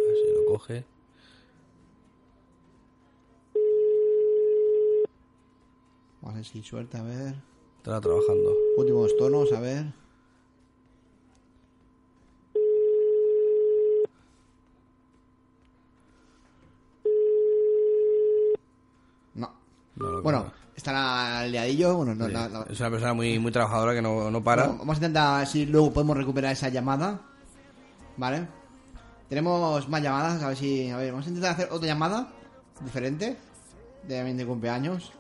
A 0.04 0.08
ver 0.08 0.15
si 0.17 0.34
lo 0.34 0.45
coge. 0.45 0.86
Vamos 6.50 6.56
a 6.56 6.58
ver 6.58 6.58
si 6.58 6.58
hay 6.58 6.64
suerte, 6.64 6.98
a 6.98 7.04
ver. 7.04 7.36
Estará 7.78 8.02
trabajando. 8.02 8.56
Últimos 8.78 9.16
tonos, 9.18 9.52
a 9.54 9.60
ver. 9.60 9.86
No. 19.36 19.52
Bueno, 20.24 20.46
coge. 20.46 20.56
estará 20.76 21.46
liadillo. 21.46 21.98
Bueno, 21.98 22.16
no, 22.16 22.28
Sí. 22.28 22.72
Es 22.72 22.80
una 22.80 22.90
persona 22.90 23.14
muy, 23.14 23.38
muy 23.38 23.52
trabajadora 23.52 23.94
que 23.94 24.02
no, 24.02 24.32
no 24.32 24.44
para. 24.44 24.64
Bueno, 24.64 24.80
vamos 24.80 24.96
a 24.96 25.00
intentar 25.00 25.40
ver 25.40 25.48
si 25.48 25.66
luego 25.68 25.94
podemos 25.94 26.18
recuperar 26.18 26.54
esa 26.54 26.70
llamada. 26.70 27.22
¿Vale? 28.18 28.48
Tenemos 29.30 29.88
más 29.88 30.02
llamadas, 30.02 30.42
a 30.42 30.48
ver 30.48 30.58
si... 30.58 30.90
A 30.90 30.98
ver, 30.98 31.12
vamos 31.12 31.28
a 31.28 31.30
intentar 31.30 31.52
hacer 31.52 31.70
otra 31.72 31.88
llamada 31.88 32.34
diferente. 32.82 33.38
De 34.08 34.24
de 34.34 34.46
cumpleaños. 34.46 35.14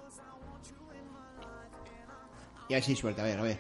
Y 2.69 2.73
a 2.73 2.77
ver 2.77 2.83
si 2.83 2.91
hay 2.91 2.97
suerte, 2.97 3.21
a 3.21 3.25
ver, 3.25 3.39
a 3.39 3.43
ver. 3.43 3.59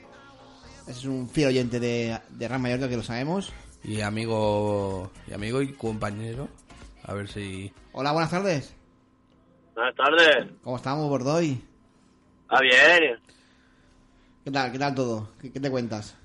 Ese 0.83 0.99
es 0.99 1.05
un 1.05 1.27
fiel 1.27 1.49
oyente 1.49 1.79
de, 1.79 2.19
de 2.29 2.47
Ram 2.47 2.61
Mallorca 2.61 2.87
que 2.87 2.95
lo 2.95 3.03
sabemos. 3.03 3.51
Y 3.83 4.01
amigo, 4.01 5.11
y 5.27 5.33
amigo 5.33 5.61
y 5.61 5.73
compañero. 5.73 6.47
A 7.03 7.13
ver 7.13 7.27
si. 7.27 7.73
Hola, 7.91 8.11
buenas 8.11 8.29
tardes. 8.29 8.75
Buenas 9.73 9.95
tardes. 9.95 10.47
¿Cómo 10.63 10.77
estamos, 10.77 11.09
Bordoy? 11.09 11.59
Ah, 12.49 12.61
bien. 12.61 13.19
¿Qué 14.43 14.51
tal, 14.51 14.71
qué 14.71 14.79
tal 14.79 14.95
todo? 14.95 15.31
¿Qué, 15.41 15.51
qué 15.51 15.59
te 15.59 15.71
cuentas? 15.71 16.15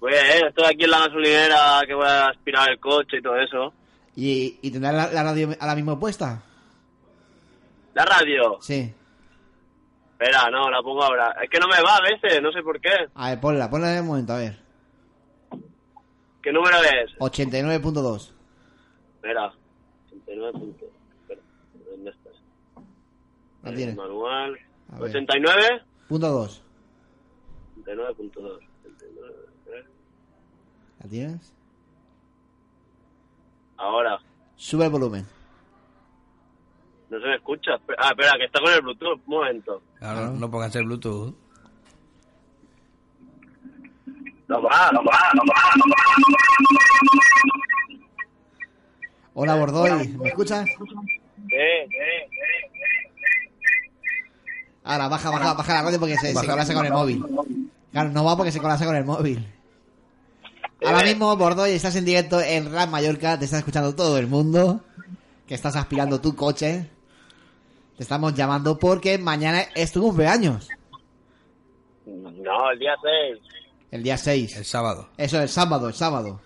Muy 0.00 0.10
bien, 0.12 0.46
estoy 0.48 0.64
aquí 0.64 0.84
en 0.84 0.90
la 0.90 0.98
gasolinera 0.98 1.80
que 1.86 1.94
voy 1.94 2.06
a 2.06 2.28
aspirar 2.28 2.70
el 2.70 2.80
coche 2.80 3.18
y 3.18 3.22
todo 3.22 3.36
eso. 3.36 3.72
¿Y, 4.16 4.58
y 4.62 4.70
tendrás 4.70 4.94
la, 4.94 5.12
la 5.12 5.22
radio 5.22 5.50
ahora 5.60 5.74
mismo 5.74 5.98
puesta? 5.98 6.42
¿La 7.94 8.04
radio? 8.04 8.58
Sí. 8.60 8.92
Espera, 10.18 10.48
no, 10.50 10.70
la 10.70 10.80
pongo 10.82 11.02
ahora. 11.02 11.36
Es 11.42 11.50
que 11.50 11.58
no 11.58 11.66
me 11.66 11.82
va 11.82 11.96
a 11.96 12.00
veces, 12.00 12.40
no 12.40 12.52
sé 12.52 12.62
por 12.62 12.80
qué. 12.80 12.90
A 13.14 13.30
ver, 13.30 13.40
ponla, 13.40 13.68
ponla 13.68 13.90
en 13.92 13.98
el 13.98 14.04
momento, 14.04 14.32
a 14.32 14.38
ver. 14.38 14.56
¿Qué 16.42 16.52
número 16.52 16.76
es? 16.78 17.10
89.2. 17.18 18.32
Espera. 19.16 19.52
89 20.12 20.52
puntos. 20.52 20.88
Espera, 21.22 21.40
¿dónde 21.90 22.10
estás? 22.10 22.32
La 23.62 23.70
Eh, 23.70 23.74
tienes. 23.74 23.96
Manual. 23.96 24.58
A 24.92 24.98
ver. 25.00 25.10
89. 25.10 25.82
Punto 26.08 26.28
2. 26.28 26.62
89.2. 27.84 28.36
89, 28.36 29.34
eh. 29.66 29.84
¿La 31.02 31.08
tienes? 31.08 31.52
Ahora. 33.76 34.18
Sube 34.56 34.84
el 34.84 34.90
volumen. 34.90 35.26
No 37.14 37.20
se 37.20 37.26
me 37.28 37.36
escucha. 37.36 37.70
Ah, 37.96 38.08
espera, 38.10 38.32
que 38.36 38.44
está 38.46 38.58
con 38.60 38.72
el 38.72 38.80
Bluetooth. 38.80 39.20
Un 39.26 39.34
momento. 39.34 39.82
Claro, 40.00 40.30
no 40.32 40.50
pongas 40.50 40.74
el 40.74 40.84
Bluetooth. 40.84 41.32
No 44.48 44.60
va, 44.60 44.90
no 44.92 44.98
va, 45.04 45.18
no 45.34 45.42
va, 45.48 45.60
no 45.76 45.84
va. 45.90 46.02
Hola, 49.34 49.54
Bordoy. 49.54 50.08
¿Me 50.08 50.28
escuchas? 50.28 50.66
Ahora, 54.82 55.06
baja, 55.08 55.30
baja, 55.30 55.54
baja 55.54 55.72
la 55.74 55.82
radio 55.82 56.00
porque 56.00 56.16
se, 56.16 56.26
se 56.28 56.34
Baja. 56.34 56.48
colapsa 56.48 56.74
con 56.74 56.84
el 56.86 56.92
móvil. 56.92 57.24
Claro, 57.92 58.10
no 58.10 58.24
va 58.24 58.36
porque 58.36 58.50
se 58.50 58.60
colapsa 58.60 58.86
con 58.86 58.96
el 58.96 59.04
móvil. 59.04 59.46
Ahora 60.84 61.04
mismo, 61.04 61.36
Bordoy, 61.36 61.70
estás 61.70 61.94
en 61.94 62.04
directo 62.04 62.40
en 62.40 62.72
Rap 62.72 62.90
Mallorca, 62.90 63.38
te 63.38 63.44
está 63.44 63.58
escuchando 63.58 63.94
todo 63.94 64.18
el 64.18 64.26
mundo, 64.26 64.80
que 65.46 65.54
estás 65.54 65.76
aspirando 65.76 66.20
tu 66.20 66.34
coche. 66.34 66.90
Te 67.96 68.02
estamos 68.02 68.34
llamando 68.34 68.78
porque 68.78 69.18
mañana 69.18 69.60
es 69.74 69.92
tu 69.92 70.02
cumpleaños, 70.02 70.68
No, 72.06 72.70
el 72.70 72.78
día 72.78 72.94
6. 73.02 73.38
el 73.92 74.02
día 74.02 74.16
6. 74.18 74.56
El 74.56 74.64
sábado. 74.64 75.08
Eso, 75.16 75.40
el 75.40 75.48
sábado, 75.48 75.88
el 75.88 75.94
sábado. 75.94 76.40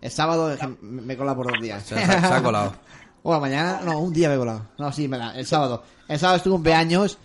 El 0.00 0.10
sábado 0.10 0.52
es 0.52 0.58
que 0.60 0.66
me 0.80 1.02
me 1.02 1.14
he 1.14 1.16
colado 1.16 1.36
por 1.36 1.52
dos 1.52 1.60
días. 1.60 1.82
Se, 1.82 1.96
se- 1.98 2.06
se 2.06 2.12
ha 2.26 2.42
colado. 2.42 2.72
Bueno, 3.20 3.40
mañana, 3.40 3.80
no, 3.84 3.98
un 3.98 4.12
día 4.12 4.28
me 4.28 4.36
he 4.36 4.38
colado. 4.38 4.68
No, 4.78 4.90
sí, 4.92 5.06
verdad, 5.08 5.36
el 5.38 5.44
sábado. 5.44 5.82
El 6.06 6.18
sábado 6.20 6.36
es 6.38 6.42
tu 6.44 6.50
cumpleaños 6.52 7.18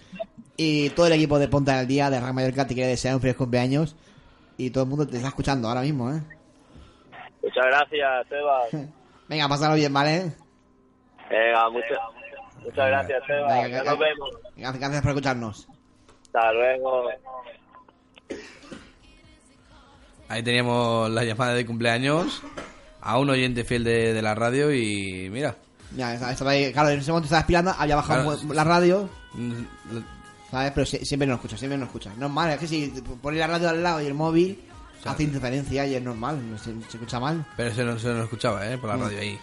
y 0.57 0.89
todo 0.89 1.05
el 1.05 1.13
equipo 1.13 1.37
de 1.39 1.47
Ponta 1.47 1.77
del 1.77 1.87
Día 1.87 2.09
de 2.09 2.19
Rack 2.19 2.33
Mallorca 2.33 2.65
te 2.67 2.73
quiere 2.73 2.89
desear 2.89 3.13
un 3.15 3.21
feliz 3.21 3.37
cumpleaños 3.37 3.95
y 4.57 4.71
todo 4.71 4.83
el 4.83 4.89
mundo 4.89 5.07
te 5.07 5.15
está 5.17 5.29
escuchando 5.29 5.67
ahora 5.69 5.81
mismo, 5.81 6.11
¿eh? 6.11 6.21
Muchas 7.43 7.65
gracias, 7.67 8.27
Sebas. 8.27 8.69
Venga, 9.29 9.47
pásalo 9.47 9.75
bien, 9.75 9.93
¿vale? 9.93 10.33
Venga, 11.29 11.69
muchas, 11.69 11.99
muchas 12.63 12.87
gracias, 12.87 13.23
Sebas. 13.27 13.63
Venga, 13.63 13.83
Ya 13.83 13.83
nos 13.83 13.99
vemos. 13.99 14.29
Gracias, 14.55 15.01
por 15.01 15.09
escucharnos. 15.11 15.67
Hasta 16.25 16.51
luego. 16.53 17.09
Ahí 20.29 20.41
teníamos 20.43 21.09
la 21.11 21.23
llamada 21.23 21.53
de 21.53 21.65
cumpleaños 21.65 22.41
a 23.01 23.19
un 23.19 23.29
oyente 23.29 23.63
fiel 23.63 23.83
de, 23.83 24.13
de 24.13 24.21
la 24.21 24.33
radio 24.35 24.73
y 24.73 25.29
mira. 25.31 25.55
Ya, 25.95 26.13
estaba- 26.31 26.51
ahí, 26.51 26.71
claro, 26.73 26.89
en 26.89 26.99
ese 26.99 27.11
momento 27.11 27.25
estaba 27.25 27.41
aspirando, 27.41 27.71
había 27.77 27.95
bajado 27.97 28.35
Claro. 28.35 28.53
la 28.53 28.63
radio, 28.63 29.09
mm, 29.33 29.51
¿sabes? 30.49 30.71
Pero 30.73 30.85
si- 30.87 31.05
siempre 31.05 31.27
nos 31.27 31.35
escucha, 31.35 31.55
siempre 31.57 31.77
nos 31.77 31.87
escucha. 31.87 32.11
Normal, 32.17 32.49
es 32.51 32.59
que 32.59 32.67
si 32.67 32.87
pones 33.21 33.39
la 33.39 33.45
radio 33.47 33.69
al 33.69 33.83
lado 33.83 34.01
y 34.01 34.07
el 34.07 34.15
móvil, 34.15 34.59
hace 35.05 35.21
interferencia 35.23 35.85
y 35.85 35.93
es 35.95 36.01
normal, 36.01 36.39
se, 36.57 36.71
se 36.89 36.97
escucha 36.97 37.19
mal. 37.19 37.45
Pero 37.57 37.75
se 37.75 37.83
nos, 37.83 38.01
se 38.01 38.07
nos 38.07 38.23
escuchaba, 38.23 38.65
¿eh? 38.67 38.77
Por 38.79 38.89
la 38.89 38.97
Mm. 38.97 39.01
radio 39.03 39.19
ahí. 39.19 39.39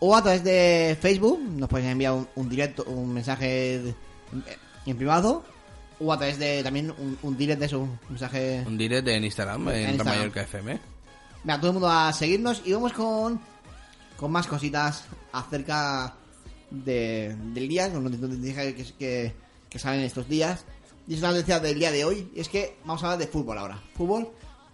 o 0.00 0.16
a 0.16 0.22
través 0.22 0.44
de 0.44 0.96
Facebook, 1.00 1.40
nos 1.42 1.68
podéis 1.68 1.88
enviar 1.90 2.12
un, 2.12 2.28
un 2.36 2.48
directo, 2.48 2.84
un 2.84 3.12
mensaje 3.12 3.80
de- 3.80 3.94
en 4.86 4.96
privado 4.96 5.44
o 6.00 6.12
a 6.12 6.16
través 6.16 6.38
de 6.38 6.62
también 6.62 6.92
un, 6.96 7.18
un 7.22 7.36
direct 7.36 7.58
de 7.60 7.66
eso, 7.66 7.80
un 7.80 7.98
mensaje 8.08 8.62
Un 8.66 8.78
direct 8.78 9.06
en 9.08 9.24
Instagram, 9.24 9.68
en, 9.68 9.74
En 9.74 9.82
en 9.82 9.90
Instagram. 9.90 10.16
Mallorca 10.18 10.42
FM. 10.42 10.78
Venga, 11.44 11.60
todo 11.60 11.68
el 11.68 11.74
mundo 11.74 11.88
a 11.88 12.12
seguirnos 12.12 12.62
y 12.64 12.72
vamos 12.72 12.92
con, 12.92 13.40
con 14.16 14.32
más 14.32 14.46
cositas 14.46 15.04
acerca 15.32 16.14
de, 16.70 17.36
del 17.54 17.68
día, 17.68 17.92
con 17.92 18.04
noticias 18.04 18.74
que, 18.74 18.84
que, 18.98 19.34
que 19.68 19.78
salen 19.78 20.00
estos 20.00 20.28
días. 20.28 20.64
Y 21.06 21.14
es 21.14 21.20
una 21.20 21.30
noticia 21.30 21.58
del 21.60 21.78
día 21.78 21.90
de 21.90 22.04
hoy, 22.04 22.30
es 22.34 22.48
que 22.48 22.76
vamos 22.84 23.02
a 23.02 23.06
hablar 23.06 23.18
de 23.20 23.26
fútbol 23.28 23.56
ahora. 23.56 23.82
Fútbol 23.94 24.28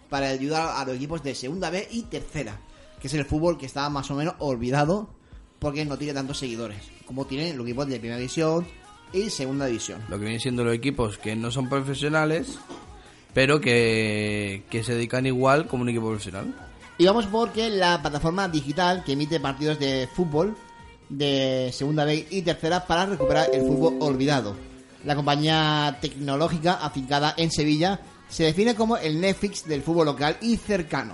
para 0.09 0.27
ayudar 0.27 0.75
a 0.75 0.85
los 0.85 0.95
equipos 0.95 1.23
de 1.23 1.33
segunda 1.35 1.69
B 1.69 1.87
y 1.91 2.03
tercera, 2.03 2.59
que 2.99 3.07
es 3.07 3.13
el 3.13 3.25
fútbol 3.25 3.57
que 3.57 3.65
está 3.65 3.89
más 3.89 4.09
o 4.11 4.15
menos 4.15 4.35
olvidado 4.39 5.09
porque 5.59 5.85
no 5.85 5.97
tiene 5.97 6.13
tantos 6.13 6.37
seguidores, 6.37 6.83
como 7.05 7.25
tienen 7.25 7.57
los 7.57 7.65
equipos 7.65 7.87
de 7.87 7.99
primera 7.99 8.17
división 8.17 8.67
y 9.13 9.29
segunda 9.29 9.65
división. 9.65 10.01
Lo 10.09 10.17
que 10.17 10.23
vienen 10.23 10.39
siendo 10.39 10.63
los 10.63 10.75
equipos 10.75 11.17
que 11.17 11.35
no 11.35 11.51
son 11.51 11.69
profesionales, 11.69 12.59
pero 13.35 13.61
que, 13.61 14.63
que 14.71 14.83
se 14.83 14.95
dedican 14.95 15.27
igual 15.27 15.67
como 15.67 15.83
un 15.83 15.89
equipo 15.89 16.07
profesional. 16.07 16.55
Y 16.97 17.05
vamos 17.05 17.27
porque 17.27 17.69
la 17.69 18.01
plataforma 18.01 18.47
digital 18.47 19.03
que 19.05 19.11
emite 19.11 19.39
partidos 19.41 19.77
de 19.77 20.07
fútbol 20.11 20.55
de 21.09 21.69
segunda 21.73 22.05
B 22.05 22.25
y 22.31 22.41
tercera 22.41 22.87
para 22.87 23.05
recuperar 23.05 23.49
el 23.53 23.61
fútbol 23.61 23.97
olvidado. 23.99 24.55
La 25.03 25.15
compañía 25.15 25.97
tecnológica 26.01 26.73
afincada 26.75 27.33
en 27.37 27.51
Sevilla 27.51 27.99
se 28.29 28.45
define 28.45 28.73
como 28.73 28.97
el 28.97 29.19
Netflix 29.21 29.65
del 29.65 29.83
fútbol 29.83 30.05
local 30.07 30.37
y 30.41 30.55
cercano. 30.57 31.13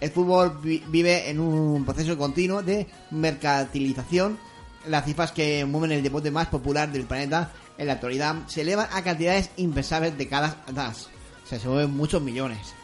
El 0.00 0.10
fútbol 0.10 0.58
vi- 0.62 0.82
vive 0.88 1.28
en 1.28 1.40
un 1.40 1.84
proceso 1.84 2.16
continuo 2.16 2.62
de 2.62 2.86
mercantilización. 3.10 4.38
Las 4.86 5.04
cifras 5.04 5.32
que 5.32 5.64
mueven 5.64 5.90
el 5.92 6.02
deporte 6.02 6.30
más 6.30 6.46
popular 6.46 6.90
del 6.92 7.04
planeta 7.06 7.50
en 7.76 7.88
la 7.88 7.94
actualidad 7.94 8.36
se 8.46 8.60
elevan 8.62 8.88
a 8.92 9.02
cantidades 9.02 9.50
impensables 9.56 10.16
décadas 10.16 10.56
atrás. 10.68 11.08
Se 11.48 11.58
mueven 11.68 11.96
muchos 11.96 12.22
millones 12.22 12.74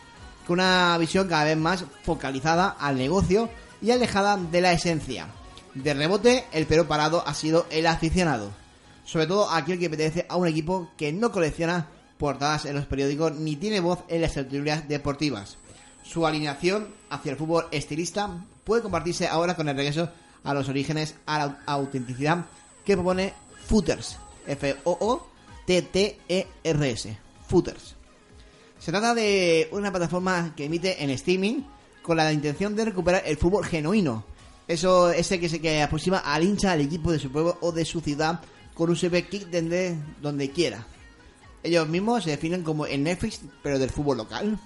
con 0.47 0.61
una 0.61 0.97
visión 0.99 1.29
cada 1.29 1.45
vez 1.45 1.57
más 1.57 1.85
focalizada 2.03 2.69
al 2.69 2.97
negocio 2.97 3.49
y 3.81 3.91
alejada 3.91 4.37
de 4.37 4.61
la 4.61 4.73
esencia. 4.73 5.29
De 5.75 5.95
rebote, 5.95 6.45
el 6.53 6.67
peor 6.67 6.87
parado 6.87 7.27
ha 7.27 7.33
sido 7.35 7.67
el 7.71 7.87
aficionado, 7.87 8.51
sobre 9.05 9.27
todo 9.27 9.51
aquel 9.51 9.79
que 9.79 9.89
pertenece 9.89 10.27
a 10.29 10.37
un 10.37 10.47
equipo 10.47 10.91
que 10.97 11.13
no 11.13 11.33
colecciona 11.33 11.89
portadas 12.19 12.67
en 12.67 12.77
los 12.77 12.87
periódicos 12.87 13.33
ni 13.33 13.57
tiene 13.57 13.81
voz 13.81 14.01
en 14.09 14.21
las 14.21 14.35
tertulias 14.35 14.87
deportivas. 14.89 15.57
Su 16.05 16.27
alineación 16.27 16.89
hacia 17.11 17.33
el 17.33 17.39
fútbol 17.39 17.67
estilista 17.71 18.29
puede 18.65 18.83
compartirse 18.83 19.29
ahora 19.29 19.57
con 19.57 19.69
el 19.69 19.77
regreso 19.77 20.11
a 20.45 20.55
los 20.55 20.69
orígenes, 20.69 21.15
a 21.27 21.39
la 21.39 21.61
autenticidad 21.67 22.45
que 22.85 22.97
propone 22.97 23.33
Footers, 23.67 24.19
F-O-O-T-T-E-R-S, 24.47 25.19
Footers. 27.47 28.02
Se 28.83 28.91
trata 28.91 29.15
de 29.15 29.69
una 29.71 29.93
plataforma 29.93 30.55
que 30.57 30.65
emite 30.65 31.05
en 31.05 31.11
streaming 31.11 31.63
con 32.03 32.17
la 32.17 32.33
intención 32.33 32.75
de 32.75 32.87
recuperar 32.87 33.23
el 33.25 33.37
fútbol 33.37 33.65
genuino. 33.65 34.25
Eso 34.67 35.13
ese 35.13 35.39
que 35.39 35.49
se 35.49 35.61
que 35.61 35.81
aproxima 35.81 36.19
al 36.19 36.43
hincha 36.43 36.73
al 36.73 36.81
equipo 36.81 37.13
de 37.13 37.21
su 37.21 37.31
pueblo 37.31 37.57
o 37.61 37.71
de 37.71 37.85
su 37.85 38.01
ciudad 38.01 38.41
con 38.75 38.91
un 38.91 38.97
simple 38.97 39.29
kick 39.29 39.47
desde 39.47 39.97
donde 40.21 40.51
quiera. 40.51 40.85
Ellos 41.63 41.89
mismos 41.89 42.25
se 42.25 42.31
definen 42.31 42.65
como 42.65 42.85
el 42.87 43.05
Netflix, 43.05 43.43
pero 43.63 43.79
del 43.79 43.91
fútbol 43.91 44.17
local. 44.17 44.59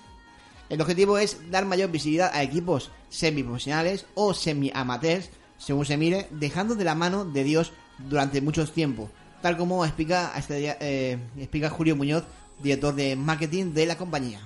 El 0.70 0.80
objetivo 0.80 1.18
es 1.18 1.50
dar 1.50 1.66
mayor 1.66 1.90
visibilidad 1.90 2.30
a 2.32 2.42
equipos 2.42 2.90
semiprofesionales 3.10 4.06
o 4.14 4.32
semi-amateurs, 4.32 5.28
según 5.58 5.84
se 5.84 5.98
mire, 5.98 6.26
dejando 6.30 6.74
de 6.74 6.84
la 6.84 6.94
mano 6.94 7.26
de 7.26 7.44
Dios 7.44 7.74
durante 7.98 8.40
mucho 8.40 8.66
tiempo, 8.66 9.10
tal 9.42 9.58
como 9.58 9.84
explica, 9.84 10.32
este 10.38 10.74
eh, 10.80 11.18
explica 11.36 11.68
Julio 11.68 11.96
Muñoz, 11.96 12.24
director 12.62 12.94
de 12.94 13.16
marketing 13.16 13.72
de 13.72 13.86
la 13.86 13.96
compañía. 13.96 14.40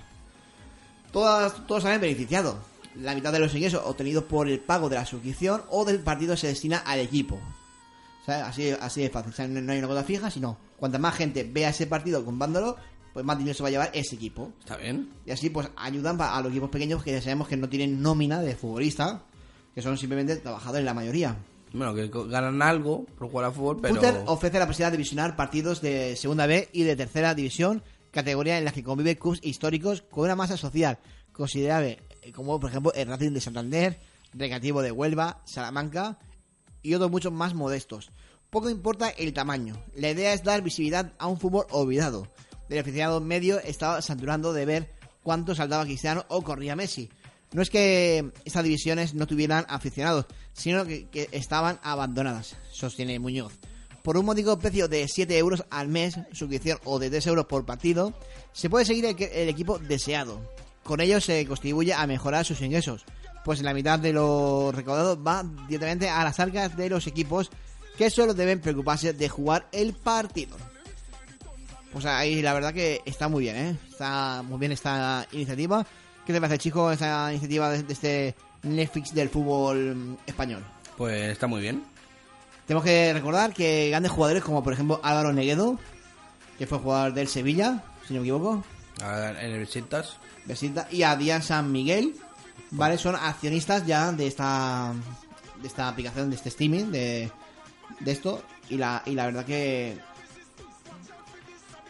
Todos, 1.12 1.66
todos 1.66 1.84
han 1.84 2.00
beneficiado. 2.00 2.58
La 2.96 3.14
mitad 3.14 3.32
de 3.32 3.38
los 3.38 3.54
ingresos 3.54 3.82
obtenidos 3.84 4.24
por 4.24 4.48
el 4.48 4.60
pago 4.60 4.88
de 4.88 4.96
la 4.96 5.06
suscripción 5.06 5.62
o 5.70 5.84
del 5.84 6.00
partido 6.00 6.36
se 6.36 6.48
destina 6.48 6.78
al 6.78 6.98
equipo. 6.98 7.38
¿Sabes? 8.26 8.42
Así, 8.42 8.70
así 8.70 9.04
es 9.04 9.12
fácil. 9.12 9.32
O 9.32 9.34
sea, 9.34 9.48
no 9.48 9.72
hay 9.72 9.78
una 9.78 9.88
cosa 9.88 10.04
fija, 10.04 10.30
sino 10.30 10.58
cuanta 10.76 10.98
más 10.98 11.14
gente 11.14 11.44
vea 11.44 11.70
ese 11.70 11.86
partido 11.86 12.24
comprándolo, 12.24 12.76
pues 13.12 13.24
más 13.24 13.38
dinero 13.38 13.54
se 13.54 13.62
va 13.62 13.68
a 13.68 13.72
llevar 13.72 13.90
ese 13.92 14.16
equipo. 14.16 14.52
Está 14.60 14.76
bien. 14.76 15.10
Y 15.26 15.30
así 15.30 15.50
pues 15.50 15.68
ayudan 15.76 16.20
a 16.20 16.40
los 16.40 16.50
equipos 16.50 16.70
pequeños 16.70 17.02
que 17.02 17.12
ya 17.12 17.22
sabemos 17.22 17.48
que 17.48 17.56
no 17.56 17.68
tienen 17.68 18.02
nómina 18.02 18.40
de 18.40 18.56
futbolista, 18.56 19.22
que 19.74 19.82
son 19.82 19.96
simplemente 19.98 20.36
trabajadores 20.36 20.84
la 20.84 20.94
mayoría. 20.94 21.36
Bueno, 21.72 21.94
que 21.94 22.10
ganan 22.28 22.62
algo 22.62 23.04
por 23.16 23.30
jugar 23.30 23.46
a 23.46 23.52
fútbol, 23.52 23.78
pero... 23.80 24.00
Ofrece 24.26 24.58
la 24.58 24.66
posibilidad 24.66 24.90
de 24.90 24.98
visionar 24.98 25.36
partidos 25.36 25.80
de 25.80 26.16
segunda 26.16 26.46
B 26.46 26.68
y 26.72 26.82
de 26.82 26.96
tercera 26.96 27.34
división, 27.34 27.82
categoría 28.10 28.58
en 28.58 28.64
la 28.64 28.72
que 28.72 28.82
conviven 28.82 29.16
clubs 29.16 29.40
históricos 29.42 30.02
con 30.02 30.24
una 30.24 30.36
masa 30.36 30.56
social 30.56 30.98
considerable, 31.32 32.00
eh, 32.22 32.32
como 32.32 32.58
por 32.60 32.70
ejemplo 32.70 32.92
el 32.94 33.08
Racing 33.08 33.32
de 33.32 33.40
Santander, 33.40 34.00
Recreativo 34.32 34.82
de 34.82 34.92
Huelva, 34.92 35.42
Salamanca 35.44 36.18
y 36.82 36.94
otros 36.94 37.10
muchos 37.10 37.32
más 37.32 37.54
modestos. 37.54 38.10
Poco 38.50 38.68
importa 38.68 39.10
el 39.10 39.32
tamaño, 39.32 39.82
la 39.94 40.10
idea 40.10 40.32
es 40.32 40.42
dar 40.42 40.62
visibilidad 40.62 41.12
a 41.18 41.26
un 41.26 41.38
fútbol 41.38 41.66
olvidado. 41.70 42.26
El 42.68 42.78
aficionado 42.78 43.20
medio 43.20 43.58
estaba 43.60 44.02
saturando 44.02 44.52
de 44.52 44.64
ver 44.64 44.90
cuánto 45.22 45.54
saltaba 45.54 45.84
Cristiano 45.84 46.24
o 46.28 46.42
corría 46.42 46.76
Messi. 46.76 47.10
No 47.52 47.62
es 47.62 47.70
que 47.70 48.30
estas 48.44 48.62
divisiones 48.62 49.14
no 49.14 49.26
tuvieran 49.26 49.66
aficionados, 49.68 50.26
sino 50.52 50.84
que, 50.84 51.08
que 51.08 51.28
estaban 51.32 51.80
abandonadas, 51.82 52.56
sostiene 52.70 53.18
Muñoz. 53.18 53.58
Por 54.02 54.16
un 54.16 54.24
módico 54.24 54.58
precio 54.58 54.88
de 54.88 55.06
7 55.06 55.36
euros 55.36 55.64
al 55.70 55.88
mes, 55.88 56.18
suscripción 56.32 56.78
o 56.84 56.98
de 56.98 57.10
3 57.10 57.26
euros 57.26 57.46
por 57.46 57.66
partido, 57.66 58.14
se 58.52 58.70
puede 58.70 58.84
seguir 58.84 59.04
el, 59.04 59.48
equipo 59.48 59.78
deseado. 59.78 60.40
Con 60.82 61.00
ello 61.00 61.20
se 61.20 61.44
contribuye 61.46 61.92
a 61.92 62.06
mejorar 62.06 62.44
sus 62.44 62.62
ingresos, 62.62 63.04
pues 63.44 63.62
la 63.62 63.74
mitad 63.74 63.98
de 63.98 64.12
lo 64.12 64.72
recaudado 64.72 65.22
va 65.22 65.44
directamente 65.68 66.08
a 66.08 66.24
las 66.24 66.40
arcas 66.40 66.76
de 66.76 66.88
los 66.88 67.06
equipos 67.06 67.50
que 67.98 68.08
solo 68.08 68.32
deben 68.32 68.60
preocuparse 68.60 69.12
de 69.12 69.28
jugar 69.28 69.68
el 69.72 69.92
partido. 69.92 70.56
Pues 71.92 72.06
ahí 72.06 72.40
la 72.40 72.54
verdad 72.54 72.72
que 72.72 73.02
está 73.04 73.28
muy 73.28 73.44
bien, 73.44 73.56
¿eh? 73.56 73.76
Está 73.90 74.42
muy 74.42 74.58
bien 74.58 74.72
esta 74.72 75.26
iniciativa. 75.32 75.84
¿Qué 76.24 76.32
te 76.32 76.40
parece, 76.40 76.58
chico, 76.58 76.90
esta 76.90 77.30
iniciativa 77.30 77.70
de, 77.70 77.92
este 77.92 78.34
Netflix 78.62 79.12
del 79.12 79.28
fútbol 79.28 80.16
español? 80.26 80.64
Pues 80.96 81.32
está 81.32 81.46
muy 81.46 81.60
bien. 81.60 81.82
Tenemos 82.70 82.84
que 82.84 83.12
recordar 83.12 83.52
que 83.52 83.88
grandes 83.90 84.12
jugadores 84.12 84.44
como 84.44 84.62
por 84.62 84.72
ejemplo 84.72 85.00
Álvaro 85.02 85.32
Neguedo, 85.32 85.76
que 86.56 86.68
fue 86.68 86.78
jugador 86.78 87.12
del 87.12 87.26
Sevilla, 87.26 87.82
si 88.06 88.14
no 88.14 88.20
me 88.20 88.26
equivoco, 88.28 88.62
En 89.00 89.36
el 89.38 89.58
Besiktas. 89.58 90.18
Besiktas, 90.44 90.86
y 90.92 91.02
a 91.02 91.16
Díaz 91.16 91.46
San 91.46 91.72
Miguel, 91.72 92.14
¿vale? 92.70 92.96
Son 92.96 93.16
accionistas 93.16 93.84
ya 93.86 94.12
de 94.12 94.28
esta 94.28 94.92
de 95.60 95.66
esta 95.66 95.88
aplicación, 95.88 96.30
de 96.30 96.36
este 96.36 96.48
streaming, 96.50 96.92
de, 96.92 97.32
de 97.98 98.12
esto, 98.12 98.40
y 98.68 98.76
la, 98.76 99.02
y 99.04 99.16
la 99.16 99.26
verdad 99.26 99.44
que 99.44 99.98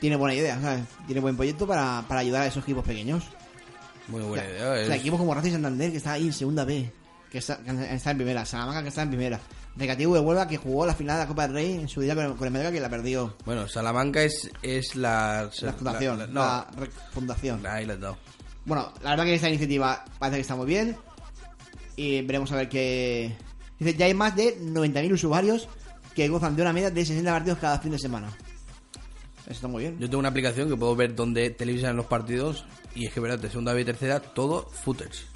tiene 0.00 0.16
buena 0.16 0.34
idea, 0.34 0.58
¿sabes? 0.62 0.84
Tiene 1.06 1.20
buen 1.20 1.36
proyecto 1.36 1.66
para, 1.66 2.02
para 2.08 2.20
ayudar 2.22 2.40
a 2.44 2.46
esos 2.46 2.62
equipos 2.62 2.86
pequeños. 2.86 3.24
Muy 4.08 4.22
buena 4.22 4.42
O 4.44 4.46
sea, 4.46 4.50
idea. 4.54 4.70
o 4.70 4.86
sea, 4.86 4.94
es- 4.94 5.00
equipos 5.02 5.18
como 5.20 5.34
Racing 5.34 5.52
Santander, 5.52 5.90
que 5.90 5.98
está 5.98 6.12
ahí 6.12 6.28
en 6.28 6.32
segunda 6.32 6.64
B, 6.64 6.90
que 7.30 7.36
está, 7.36 7.58
que 7.58 7.94
está 7.94 8.12
en 8.12 8.16
primera, 8.16 8.46
Salamanca, 8.46 8.82
que 8.82 8.88
está 8.88 9.02
en 9.02 9.10
primera, 9.10 9.38
Recreativo 9.76 10.14
de 10.14 10.20
Huelva, 10.20 10.46
que 10.48 10.56
jugó 10.56 10.84
la 10.84 10.94
final 10.94 11.16
de 11.16 11.22
la 11.22 11.28
Copa 11.28 11.42
del 11.46 11.52
Rey 11.54 11.72
en 11.74 11.88
su 11.88 12.00
día 12.00 12.14
con, 12.14 12.36
con 12.36 12.46
el 12.46 12.52
Mallorca, 12.52 12.72
que 12.72 12.80
la 12.80 12.90
perdió. 12.90 13.36
Bueno, 13.46 13.66
Salamanca 13.68 14.22
es, 14.22 14.50
es 14.62 14.96
la... 14.96 15.50
La 15.62 15.72
fundación, 15.72 16.18
la- 16.18 16.26
la, 16.26 16.66
no, 16.76 16.86
fundación. 17.12 17.66
ahí 17.66 17.86
dado. 17.86 18.18
Bueno, 18.64 18.92
la 19.02 19.10
verdad 19.10 19.24
que 19.24 19.34
esta 19.34 19.48
iniciativa 19.48 20.04
parece 20.18 20.36
que 20.36 20.42
está 20.42 20.56
muy 20.56 20.66
bien. 20.66 20.96
Y 21.96 22.22
veremos 22.22 22.50
a 22.52 22.56
ver 22.56 22.68
qué. 22.68 23.36
Dice, 23.78 23.94
ya 23.96 24.06
hay 24.06 24.14
más 24.14 24.36
de 24.36 24.58
90.000 24.60 25.12
usuarios 25.12 25.68
que 26.14 26.28
gozan 26.28 26.56
de 26.56 26.62
una 26.62 26.72
media 26.72 26.90
de 26.90 27.04
60 27.04 27.30
partidos 27.30 27.58
cada 27.58 27.78
fin 27.78 27.92
de 27.92 27.98
semana. 27.98 28.28
Eso 29.42 29.50
está 29.52 29.68
muy 29.68 29.82
bien. 29.84 29.98
Yo 29.98 30.06
tengo 30.08 30.18
una 30.20 30.28
aplicación 30.28 30.68
que 30.68 30.76
puedo 30.76 30.94
ver 30.94 31.14
dónde 31.14 31.50
televisan 31.50 31.96
los 31.96 32.06
partidos 32.06 32.64
y 32.94 33.06
es 33.06 33.12
que, 33.12 33.20
verdad, 33.20 33.38
de 33.38 33.48
segunda 33.48 33.72
B 33.72 33.80
y 33.80 33.84
tercera, 33.84 34.20
todo 34.20 34.68
footers. 34.70 35.26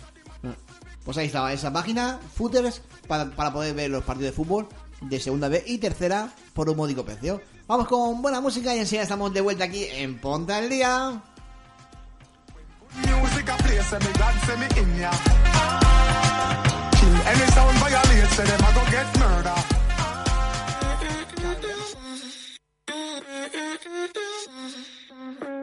Pues 1.05 1.17
ahí 1.19 1.27
estaba 1.27 1.53
esa 1.53 1.73
página, 1.73 2.19
footers, 2.35 2.81
para, 3.07 3.31
para 3.31 3.53
poder 3.53 3.75
ver 3.75 3.91
los 3.91 4.05
partidos 4.05 4.33
de 4.33 4.37
fútbol 4.37 4.69
de 5.01 5.21
segunda 5.21 5.49
B 5.49 5.63
y 5.67 5.79
tercera 5.79 6.33
por 6.53 6.69
un 6.69 6.77
módico 6.77 7.05
precio. 7.05 7.41
Vamos 7.67 7.89
con 7.89 8.23
buena 8.23 8.41
música 8.41 8.75
y 8.75 8.79
enseguida 8.79 9.03
estamos 9.03 9.33
de 9.33 9.41
vuelta 9.41 9.65
aquí 9.65 9.85
en 9.91 10.19
Ponta 10.19 10.59
el 10.59 10.69
Día. 10.69 11.23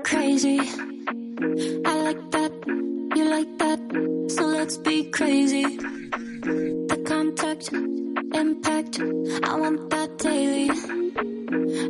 Crazy. 0.04 0.58
I 1.86 2.04
like 2.04 2.32
that, 2.32 2.51
like 3.32 3.58
that, 3.60 3.80
so 4.28 4.44
let's 4.46 4.78
be 4.78 5.10
crazy. 5.10 5.64
The 6.92 7.02
contact, 7.06 7.72
impact, 7.72 9.00
I 9.50 9.56
want 9.56 9.90
that 9.90 10.18
daily. 10.18 10.70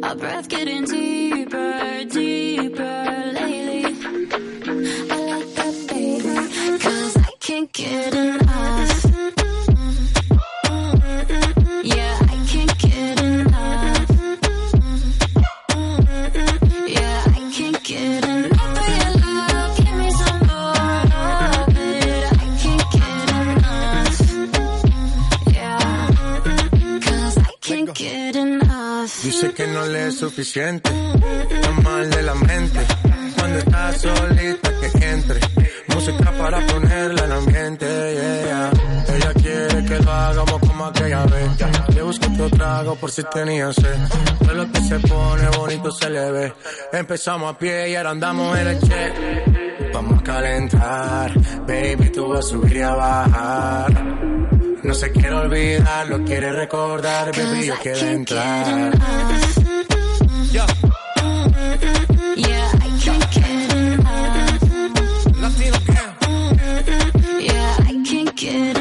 Our 0.03 0.15
breath 0.15 0.49
getting 0.49 0.85
deeper, 0.85 2.03
deeper 2.09 3.31
lately. 3.39 3.85
I 5.13 5.17
like 5.31 5.51
that, 5.59 5.75
baby, 5.89 6.79
cause 6.83 7.17
I 7.17 7.31
can't 7.39 7.73
get 7.73 8.13
enough. 8.13 9.40
Es 30.11 30.19
suficiente, 30.19 30.91
está 31.49 31.71
mal 31.83 32.09
de 32.09 32.21
la 32.23 32.35
mente. 32.35 32.79
Cuando 33.37 33.57
está 33.59 33.93
solita 33.93 34.69
que 34.79 35.09
entre, 35.09 35.39
música 35.87 36.31
para 36.37 36.59
ponerla 36.67 37.25
en 37.25 37.31
ambiente. 37.31 37.85
yeah. 37.85 38.71
Ella 39.07 39.33
quiere 39.33 39.85
que 39.85 39.99
lo 39.99 40.11
hagamos 40.11 40.59
como 40.59 40.85
aquella 40.85 41.25
vez. 41.25 41.49
Le 41.95 42.01
busco 42.03 42.25
otro 42.31 42.49
trago 42.49 42.95
por 42.95 43.11
si 43.11 43.23
tenía 43.23 43.71
sed. 43.73 43.99
Todo 44.39 44.53
lo 44.53 44.71
que 44.71 44.81
se 44.81 44.99
pone 44.99 45.47
bonito 45.57 45.91
se 45.91 46.09
le 46.09 46.31
ve. 46.31 46.53
Empezamos 46.91 47.53
a 47.53 47.57
pie 47.57 47.89
y 47.89 47.95
ahora 47.95 48.11
andamos 48.11 48.57
en 48.59 48.67
el 48.67 48.79
jet. 48.81 49.93
Vamos 49.93 50.19
a 50.19 50.23
calentar, 50.23 51.33
baby, 51.67 52.09
tú 52.11 52.27
vas 52.27 52.45
a 52.45 52.49
subir 52.49 52.77
y 52.77 52.81
a 52.81 52.93
bajar. 52.95 53.93
No 54.83 54.93
se 54.93 55.11
quiere 55.11 55.35
olvidar, 55.35 56.07
lo 56.07 56.23
quiere 56.23 56.51
recordar, 56.51 57.31
baby, 57.35 57.65
yo 57.67 57.75
quiero 57.81 58.07
entrar. 58.07 58.91
Yeah, 60.53 60.65
I 62.81 62.89
can't 62.99 63.31
get 63.31 63.71
enough. 63.73 64.61
Yeah, 67.39 67.77
I 67.79 68.03
can't 68.05 68.35
get 68.35 68.75
enough 68.75 68.80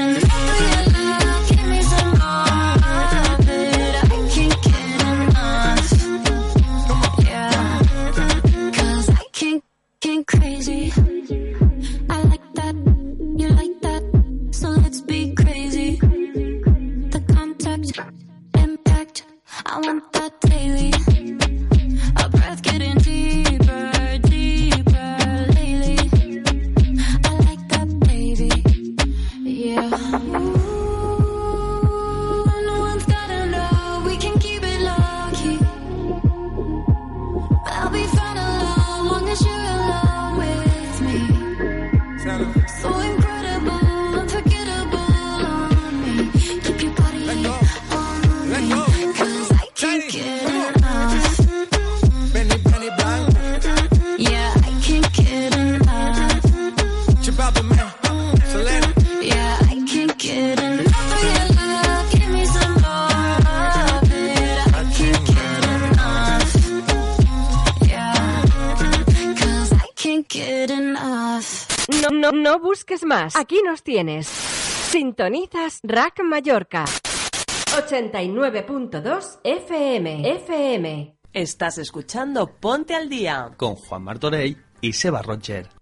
No, 72.32 72.60
busques 72.60 73.04
más. 73.04 73.34
Aquí 73.34 73.60
nos 73.64 73.82
tienes. 73.82 74.28
Sintonizas 74.28 75.80
Rack 75.82 76.22
Mallorca. 76.22 76.84
89.2 76.84 79.40
FM. 79.42 80.30
FM. 80.36 81.16
Estás 81.32 81.78
escuchando 81.78 82.46
Ponte 82.46 82.94
al 82.94 83.08
Día. 83.08 83.50
Con 83.56 83.74
Juan 83.74 84.02
Martorey 84.02 84.56
y 84.80 84.92
Seba 84.92 85.22
Roger. 85.22 85.79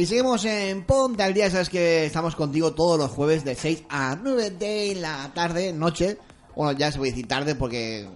Y 0.00 0.06
seguimos 0.06 0.42
en 0.46 0.84
Ponte 0.84 1.22
al 1.22 1.34
Día, 1.34 1.50
sabes 1.50 1.68
que 1.68 2.06
estamos 2.06 2.34
contigo 2.34 2.72
todos 2.72 2.98
los 2.98 3.10
jueves 3.10 3.44
de 3.44 3.54
6 3.54 3.84
a 3.90 4.16
9 4.18 4.48
de 4.52 4.94
la 4.94 5.30
tarde, 5.34 5.74
noche. 5.74 6.16
Bueno, 6.56 6.72
ya 6.72 6.90
se 6.90 6.98
voy 6.98 7.08
a 7.08 7.12
decir 7.12 7.28
tarde 7.28 7.54
porque 7.54 8.08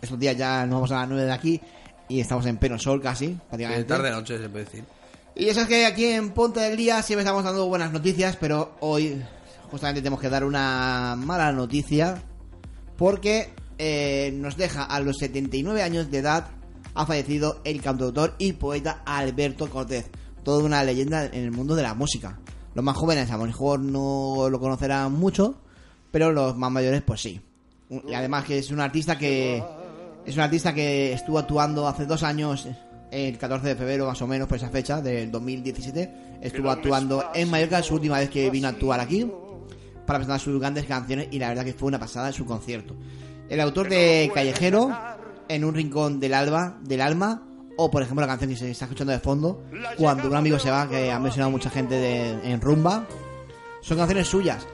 estos 0.00 0.16
días 0.16 0.36
ya 0.36 0.64
nos 0.64 0.74
vamos 0.74 0.92
a 0.92 1.00
las 1.00 1.08
9 1.08 1.24
de 1.24 1.32
aquí 1.32 1.60
y 2.08 2.20
estamos 2.20 2.46
en 2.46 2.56
pleno 2.56 2.78
sol 2.78 3.02
casi, 3.02 3.36
prácticamente. 3.48 3.82
tarde 3.82 4.12
noche 4.12 4.38
se 4.38 4.48
puede 4.48 4.64
decir. 4.64 4.84
Y 5.34 5.48
eso 5.48 5.62
es 5.62 5.66
que 5.66 5.86
aquí 5.86 6.04
en 6.04 6.30
Ponte 6.30 6.60
del 6.60 6.76
Día 6.76 7.02
siempre 7.02 7.22
estamos 7.22 7.42
dando 7.42 7.66
buenas 7.66 7.90
noticias, 7.90 8.36
pero 8.36 8.76
hoy 8.78 9.20
justamente 9.72 10.02
tenemos 10.02 10.20
que 10.20 10.28
dar 10.28 10.44
una 10.44 11.16
mala 11.18 11.50
noticia 11.50 12.22
porque 12.96 13.50
eh, 13.78 14.30
nos 14.36 14.56
deja 14.56 14.84
a 14.84 15.00
los 15.00 15.16
79 15.18 15.82
años 15.82 16.12
de 16.12 16.18
edad 16.18 16.46
ha 16.94 17.06
fallecido 17.06 17.60
el 17.64 17.82
cantautor 17.82 18.34
y 18.38 18.52
poeta 18.52 19.02
Alberto 19.04 19.68
Cortés, 19.68 20.06
toda 20.44 20.62
una 20.62 20.84
leyenda 20.84 21.26
en 21.26 21.44
el 21.44 21.50
mundo 21.50 21.74
de 21.74 21.82
la 21.82 21.94
música. 21.94 22.38
Los 22.74 22.84
más 22.84 22.96
jóvenes 22.96 23.30
a 23.30 23.36
lo 23.36 23.46
mejor 23.46 23.80
no 23.80 24.48
lo 24.50 24.60
conocerán 24.60 25.12
mucho, 25.12 25.56
pero 26.10 26.32
los 26.32 26.56
más 26.56 26.70
mayores 26.70 27.02
pues 27.02 27.20
sí. 27.22 27.40
Y 27.90 28.14
además 28.14 28.44
que 28.44 28.58
es 28.58 28.70
un 28.70 28.80
artista 28.80 29.18
que 29.18 29.62
es 30.26 30.34
un 30.36 30.40
artista 30.40 30.72
que 30.72 31.12
estuvo 31.12 31.38
actuando 31.38 31.86
hace 31.86 32.06
dos 32.06 32.22
años, 32.22 32.66
el 33.10 33.38
14 33.38 33.68
de 33.68 33.76
febrero 33.76 34.06
más 34.06 34.20
o 34.22 34.26
menos 34.26 34.48
por 34.48 34.56
esa 34.56 34.70
fecha 34.70 35.00
del 35.00 35.30
2017, 35.30 36.38
estuvo 36.40 36.70
actuando 36.70 37.24
en 37.34 37.50
Mallorca, 37.50 37.82
su 37.82 37.94
última 37.94 38.18
vez 38.18 38.30
que 38.30 38.50
vino 38.50 38.66
a 38.66 38.70
actuar 38.70 39.00
aquí 39.00 39.30
para 40.06 40.18
presentar 40.18 40.40
sus 40.40 40.58
grandes 40.58 40.86
canciones 40.86 41.28
y 41.30 41.38
la 41.38 41.48
verdad 41.48 41.64
que 41.64 41.74
fue 41.74 41.88
una 41.88 41.98
pasada 41.98 42.32
su 42.32 42.44
concierto. 42.44 42.94
El 43.48 43.60
autor 43.60 43.88
de 43.88 44.30
Callejero, 44.34 44.90
En 45.46 45.62
un 45.62 45.74
rincón 45.74 46.20
del 46.20 46.32
alba, 46.32 46.78
del 46.82 47.02
alma, 47.02 47.42
o 47.76 47.90
por 47.90 48.02
ejemplo 48.02 48.20
la 48.22 48.28
canción 48.28 48.50
que 48.50 48.56
se 48.56 48.70
está 48.70 48.84
escuchando 48.86 49.12
de 49.12 49.20
fondo, 49.20 49.62
Cuando 49.98 50.28
un 50.28 50.36
amigo 50.36 50.58
se 50.58 50.70
va, 50.70 50.88
que 50.88 51.10
ha 51.10 51.18
mencionado 51.18 51.50
mucha 51.50 51.70
gente 51.70 51.94
de- 51.94 52.50
en 52.52 52.60
Rumba, 52.60 53.06
son 53.80 53.96
canciones 53.98 54.28
suyas. 54.28 54.66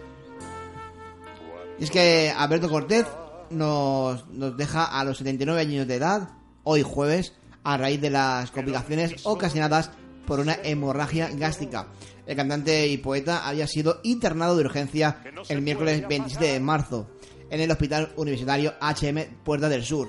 Y 1.79 1.85
es 1.85 1.91
que 1.91 2.33
Alberto 2.37 2.69
Cortés 2.69 3.07
nos, 3.51 4.29
nos 4.29 4.57
deja 4.57 4.85
a 4.85 5.05
los 5.05 5.19
79 5.19 5.61
años 5.61 5.87
de 5.87 5.95
edad, 5.97 6.29
hoy 6.63 6.83
jueves, 6.83 7.33
a 7.65 7.77
raíz 7.77 8.01
de 8.01 8.11
las 8.11 8.51
complicaciones 8.51 9.15
ocasionadas 9.25 9.91
por 10.27 10.41
una 10.41 10.57
hemorragia 10.63 11.29
gástrica. 11.35 11.89
El 12.27 12.37
cantante 12.37 12.87
y 12.87 12.99
poeta 12.99 13.47
había 13.49 13.67
sido 13.67 14.01
internado 14.05 14.57
de 14.57 14.65
urgencia 14.65 15.19
el 15.49 15.63
miércoles 15.63 16.07
27 16.07 16.45
de 16.45 16.61
marzo 16.61 17.09
en 17.51 17.61
el 17.61 17.71
Hospital 17.71 18.13
Universitario 18.17 18.75
HM 18.81 19.43
Puerta 19.43 19.69
del 19.69 19.83
Sur, 19.85 20.09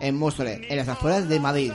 en 0.00 0.16
Móstoles, 0.16 0.60
en 0.68 0.76
las 0.78 0.88
afueras 0.88 1.28
de 1.28 1.38
Madrid. 1.38 1.72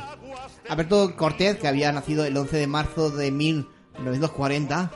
Alberto 0.70 1.16
Cortés, 1.16 1.58
que 1.58 1.68
había 1.68 1.92
nacido 1.92 2.26
el 2.26 2.36
11 2.36 2.58
de 2.58 2.68
marzo 2.68 3.10
de 3.12 3.32
1940 3.32 4.92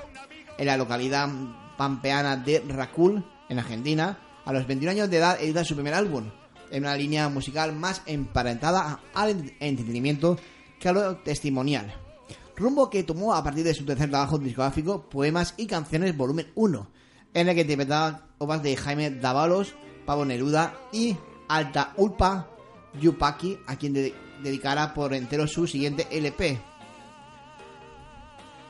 en 0.57 0.65
la 0.65 0.77
localidad 0.77 1.29
pampeana 1.77 2.35
de 2.37 2.63
Racul, 2.67 3.23
en 3.49 3.59
Argentina, 3.59 4.19
a 4.45 4.53
los 4.53 4.65
21 4.67 4.91
años 4.91 5.09
de 5.09 5.17
edad 5.17 5.41
edita 5.41 5.63
su 5.63 5.75
primer 5.75 5.93
álbum, 5.93 6.25
en 6.71 6.83
una 6.83 6.95
línea 6.95 7.29
musical 7.29 7.73
más 7.75 8.01
emparentada 8.05 8.99
al 9.13 9.53
entretenimiento 9.59 10.37
que 10.79 10.89
a 10.89 10.93
lo 10.93 11.17
testimonial. 11.17 11.93
Rumbo 12.55 12.89
que 12.89 13.03
tomó 13.03 13.33
a 13.35 13.43
partir 13.43 13.63
de 13.63 13.73
su 13.73 13.85
tercer 13.85 14.09
trabajo 14.09 14.37
discográfico, 14.37 15.07
Poemas 15.09 15.53
y 15.57 15.65
Canciones 15.67 16.17
Volumen 16.17 16.51
1, 16.55 16.87
en 17.33 17.47
el 17.47 17.55
que 17.55 17.61
interpretaba 17.61 18.27
obras 18.39 18.63
de 18.63 18.75
Jaime 18.75 19.11
Dávalos, 19.11 19.75
Pablo 20.05 20.25
Neruda 20.25 20.73
y 20.91 21.15
Alta 21.47 21.93
Ulpa 21.95 22.49
Yupaki, 22.99 23.59
a 23.67 23.75
quien 23.77 23.93
de- 23.93 24.13
dedicará 24.41 24.93
por 24.93 25.13
entero 25.13 25.47
su 25.47 25.67
siguiente 25.67 26.07
LP. 26.11 26.59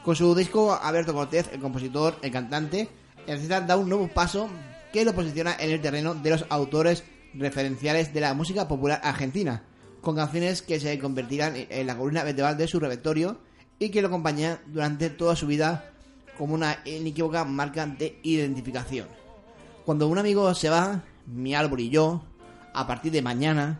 Con 0.03 0.15
su 0.15 0.33
disco, 0.33 0.77
Alberto 0.81 1.13
Cortés, 1.13 1.49
el 1.51 1.59
compositor, 1.59 2.17
el 2.21 2.31
cantante, 2.31 2.89
el 3.27 3.33
artista 3.33 3.61
da 3.61 3.77
un 3.77 3.89
nuevo 3.89 4.07
paso 4.07 4.49
que 4.91 5.05
lo 5.05 5.13
posiciona 5.13 5.55
en 5.59 5.71
el 5.71 5.81
terreno 5.81 6.15
de 6.15 6.29
los 6.31 6.45
autores 6.49 7.03
referenciales 7.33 8.13
de 8.13 8.21
la 8.21 8.33
música 8.33 8.67
popular 8.67 9.01
argentina, 9.03 9.63
con 10.01 10.15
canciones 10.15 10.61
que 10.61 10.79
se 10.79 10.97
convertirán 10.99 11.53
en 11.55 11.87
la 11.87 11.97
columna 11.97 12.23
vertebral 12.23 12.57
de 12.57 12.67
su 12.67 12.79
repertorio 12.79 13.39
y 13.77 13.89
que 13.89 14.01
lo 14.01 14.07
acompañan 14.07 14.59
durante 14.67 15.09
toda 15.09 15.35
su 15.35 15.47
vida 15.47 15.91
como 16.37 16.53
una 16.53 16.79
inequívoca 16.85 17.43
marca 17.43 17.85
de 17.85 18.19
identificación. 18.23 19.07
Cuando 19.85 20.07
un 20.07 20.17
amigo 20.17 20.53
se 20.55 20.69
va, 20.69 21.03
mi 21.25 21.53
árbol 21.53 21.81
y 21.81 21.89
yo, 21.89 22.23
a 22.73 22.87
partir 22.87 23.11
de 23.11 23.21
mañana, 23.21 23.79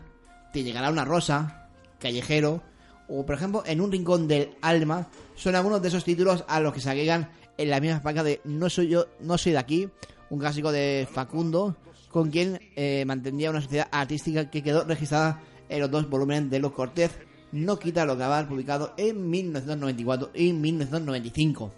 te 0.52 0.62
llegará 0.62 0.90
una 0.90 1.04
rosa, 1.04 1.59
callejero, 2.00 2.62
o 3.08 3.24
por 3.24 3.34
ejemplo, 3.34 3.62
en 3.66 3.80
un 3.80 3.92
rincón 3.92 4.26
del 4.26 4.50
alma, 4.62 5.08
son 5.36 5.54
algunos 5.54 5.82
de 5.82 5.88
esos 5.88 6.04
títulos 6.04 6.44
a 6.48 6.60
los 6.60 6.72
que 6.72 6.80
se 6.80 6.90
agregan 6.90 7.30
en 7.56 7.70
la 7.70 7.80
misma 7.80 8.02
placa 8.02 8.22
de 8.22 8.40
No 8.44 8.68
soy 8.70 8.88
yo, 8.88 9.06
no 9.20 9.38
soy 9.38 9.52
de 9.52 9.58
aquí, 9.58 9.88
un 10.30 10.38
clásico 10.38 10.72
de 10.72 11.08
Facundo, 11.10 11.76
con 12.10 12.30
quien 12.30 12.60
eh, 12.76 13.04
mantendría 13.06 13.50
una 13.50 13.60
sociedad 13.60 13.88
artística 13.90 14.50
que 14.50 14.62
quedó 14.62 14.84
registrada 14.84 15.42
en 15.68 15.80
los 15.80 15.90
dos 15.90 16.08
volúmenes 16.08 16.50
de 16.50 16.58
Los 16.58 16.72
Cortés, 16.72 17.10
no 17.52 17.78
quita 17.78 18.04
lo 18.04 18.12
había 18.12 18.48
publicado 18.48 18.94
en 18.96 19.28
1994 19.28 20.30
y 20.34 20.52
1995, 20.52 21.72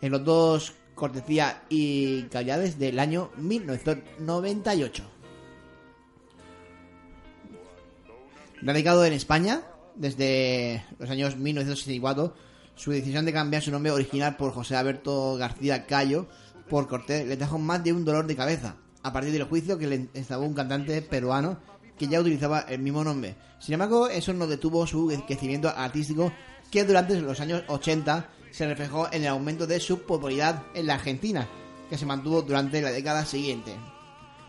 en 0.00 0.12
los 0.12 0.24
dos 0.24 0.74
Cortesía 0.94 1.64
y 1.68 2.22
Calidades 2.24 2.78
del 2.78 2.98
año 2.98 3.30
1998. 3.36 5.13
Radicado 8.64 9.04
en 9.04 9.12
España 9.12 9.60
desde 9.94 10.82
los 10.98 11.10
años 11.10 11.36
1964, 11.36 12.34
su 12.74 12.92
decisión 12.92 13.26
de 13.26 13.32
cambiar 13.34 13.62
su 13.62 13.70
nombre 13.70 13.92
original 13.92 14.36
por 14.36 14.54
José 14.54 14.74
Alberto 14.74 15.36
García 15.36 15.84
Cayo 15.84 16.28
por 16.70 16.88
Cortés 16.88 17.26
le 17.26 17.36
trajo 17.36 17.58
más 17.58 17.84
de 17.84 17.92
un 17.92 18.06
dolor 18.06 18.26
de 18.26 18.36
cabeza. 18.36 18.76
a 19.02 19.12
partir 19.12 19.32
del 19.32 19.44
juicio 19.44 19.76
que 19.76 19.86
le 19.86 20.08
instaló 20.14 20.44
un 20.44 20.54
cantante 20.54 21.02
peruano 21.02 21.58
que 21.98 22.08
ya 22.08 22.20
utilizaba 22.20 22.60
el 22.60 22.78
mismo 22.78 23.04
nombre. 23.04 23.36
Sin 23.58 23.74
embargo, 23.74 24.08
eso 24.08 24.32
no 24.32 24.46
detuvo 24.46 24.86
su 24.86 25.12
crecimiento 25.26 25.68
artístico 25.68 26.32
que 26.70 26.84
durante 26.84 27.20
los 27.20 27.38
años 27.40 27.64
80 27.68 28.30
se 28.50 28.66
reflejó 28.66 29.08
en 29.12 29.24
el 29.24 29.28
aumento 29.28 29.66
de 29.66 29.78
su 29.78 30.06
popularidad 30.06 30.62
en 30.72 30.86
la 30.86 30.94
Argentina, 30.94 31.46
que 31.90 31.98
se 31.98 32.06
mantuvo 32.06 32.40
durante 32.40 32.80
la 32.80 32.92
década 32.92 33.26
siguiente. 33.26 33.76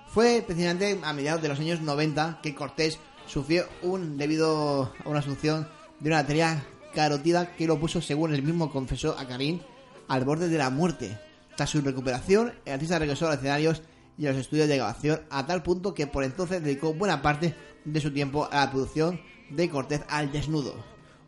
Fue 0.08 0.42
precisamente 0.42 1.02
a 1.04 1.12
mediados 1.12 1.42
de 1.42 1.50
los 1.50 1.60
años 1.60 1.82
90 1.82 2.40
que 2.42 2.56
Cortés 2.56 2.98
sufrió 3.28 3.66
un 3.82 4.18
debido 4.18 4.92
a 5.04 5.10
una 5.10 5.20
asunción 5.20 5.68
de 6.00 6.10
una 6.10 6.20
arteria 6.20 6.64
carótida 6.94 7.56
que 7.56 7.68
lo 7.68 7.80
puso, 7.80 8.02
según 8.02 8.34
él 8.34 8.44
mismo 8.44 8.72
confesó 8.72 9.18
a 9.18 9.28
Karim, 9.28 9.60
al 10.08 10.24
borde 10.26 10.48
de 10.50 10.58
la 10.58 10.70
muerte. 10.70 11.18
Tras 11.56 11.70
su 11.70 11.82
recuperación, 11.82 12.54
el 12.66 12.74
artista 12.74 13.00
regresó 13.00 13.26
a 13.26 13.30
los 13.30 13.38
escenarios 13.38 13.82
y 14.18 14.26
a 14.28 14.32
los 14.32 14.40
estudios 14.40 14.68
de 14.68 14.78
grabación 14.78 15.22
a 15.30 15.46
tal 15.46 15.64
punto 15.64 15.94
que 15.94 16.08
por 16.08 16.24
entonces 16.24 16.64
dedicó 16.64 16.94
buena 16.94 17.22
parte 17.22 17.54
de 17.84 18.00
su 18.02 18.12
tiempo 18.12 18.48
a 18.52 18.56
la 18.66 18.72
producción 18.72 19.20
de 19.50 19.70
Cortés 19.70 20.02
al 20.10 20.32
desnudo. 20.32 20.74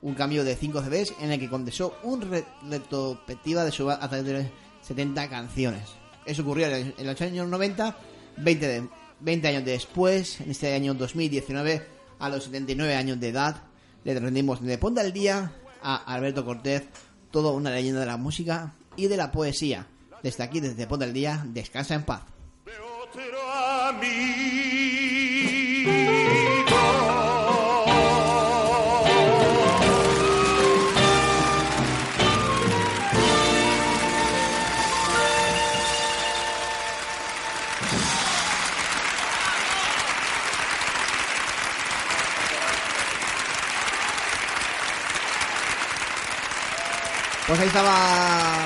Un 0.02 0.14
cambio 0.16 0.44
de 0.44 0.56
5 0.56 0.82
CDs 0.84 1.14
en 1.20 1.32
el 1.32 1.40
que 1.40 1.50
condensó 1.50 1.98
un 2.04 2.22
re- 2.22 2.46
retrospectiva 2.70 3.64
de 3.66 3.72
su 3.72 3.90
a 3.90 4.00
través 4.00 4.26
de 4.26 4.52
70 4.84 5.30
canciones. 5.30 5.84
Eso 6.26 6.44
ocurrió 6.44 6.68
en 6.68 6.94
los 7.00 7.20
años 7.22 7.48
90, 7.48 7.98
20, 8.38 8.68
de- 8.68 8.88
20 9.20 9.48
años 9.48 9.66
después, 9.66 10.42
en 10.42 10.52
este 10.52 10.74
año 10.74 10.94
2019, 10.94 11.86
a 12.20 12.30
los 12.30 12.46
79 12.46 12.96
años 12.96 13.20
de 13.20 13.30
edad, 13.30 13.64
le 14.04 14.20
rendimos 14.20 14.62
de 14.62 14.78
Ponte 14.78 15.02
al 15.02 15.14
Día 15.14 15.52
a 15.82 15.96
Alberto 16.14 16.46
Cortés, 16.46 16.84
toda 17.32 17.52
una 17.52 17.72
leyenda 17.72 18.00
de 18.00 18.06
la 18.06 18.18
música 18.18 18.74
y 18.96 19.08
de 19.08 19.18
la 19.18 19.32
poesía. 19.32 19.88
Desde 20.24 20.44
aquí, 20.44 20.60
desde 20.60 20.88
Ponte 20.88 21.06
al 21.06 21.14
Día, 21.14 21.44
descansa 21.48 21.96
en 21.96 22.04
paz. 22.04 22.22
Pues 47.48 47.62
ahí 47.62 47.68
estaba 47.68 48.66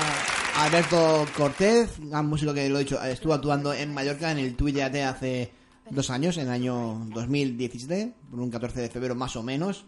Alberto 0.58 1.28
Cortés, 1.38 1.92
gran 2.00 2.26
músico 2.26 2.52
que 2.52 2.68
lo 2.68 2.80
he 2.80 2.84
dicho, 2.84 3.00
estuvo 3.04 3.32
actuando 3.32 3.72
en 3.76 3.94
Mallorca 3.94 4.32
en 4.32 4.40
el 4.40 4.56
Twitch 4.56 4.76
de 4.76 5.04
hace 5.04 5.52
dos 5.92 6.10
años, 6.10 6.38
en 6.38 6.48
el 6.48 6.52
año 6.52 7.06
2017, 7.14 8.12
por 8.32 8.40
un 8.40 8.50
14 8.50 8.82
de 8.82 8.90
febrero 8.90 9.14
más 9.14 9.36
o 9.36 9.44
menos. 9.44 9.86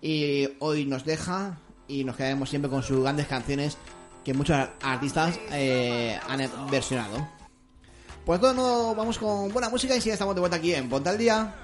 Y 0.00 0.48
hoy 0.60 0.86
nos 0.86 1.04
deja 1.04 1.58
y 1.86 2.04
nos 2.04 2.16
quedaremos 2.16 2.48
siempre 2.48 2.70
con 2.70 2.82
sus 2.82 3.02
grandes 3.02 3.26
canciones 3.26 3.76
que 4.24 4.32
muchos 4.32 4.56
artistas 4.80 5.38
eh, 5.50 6.18
han 6.26 6.40
versionado. 6.70 7.28
Pues 8.24 8.40
todo 8.40 8.54
no 8.54 8.94
vamos 8.94 9.18
con 9.18 9.52
buena 9.52 9.68
música 9.68 9.94
y 9.94 10.00
si 10.00 10.08
ya 10.08 10.14
estamos 10.14 10.34
de 10.34 10.40
vuelta 10.40 10.56
aquí 10.56 10.72
en 10.74 10.88
Ponte 10.88 11.10
al 11.10 11.18
Día. 11.18 11.54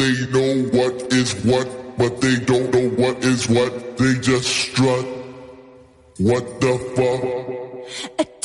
They 0.00 0.16
know 0.32 0.62
what 0.78 1.12
is 1.12 1.34
what, 1.44 1.68
but 1.98 2.22
they 2.22 2.36
don't 2.36 2.72
know 2.72 2.88
what 3.02 3.22
is 3.22 3.50
what. 3.50 3.98
They 3.98 4.14
just 4.14 4.48
strut. 4.48 5.04
What 6.16 6.58
the 6.62 6.78
fuck? 6.96 8.40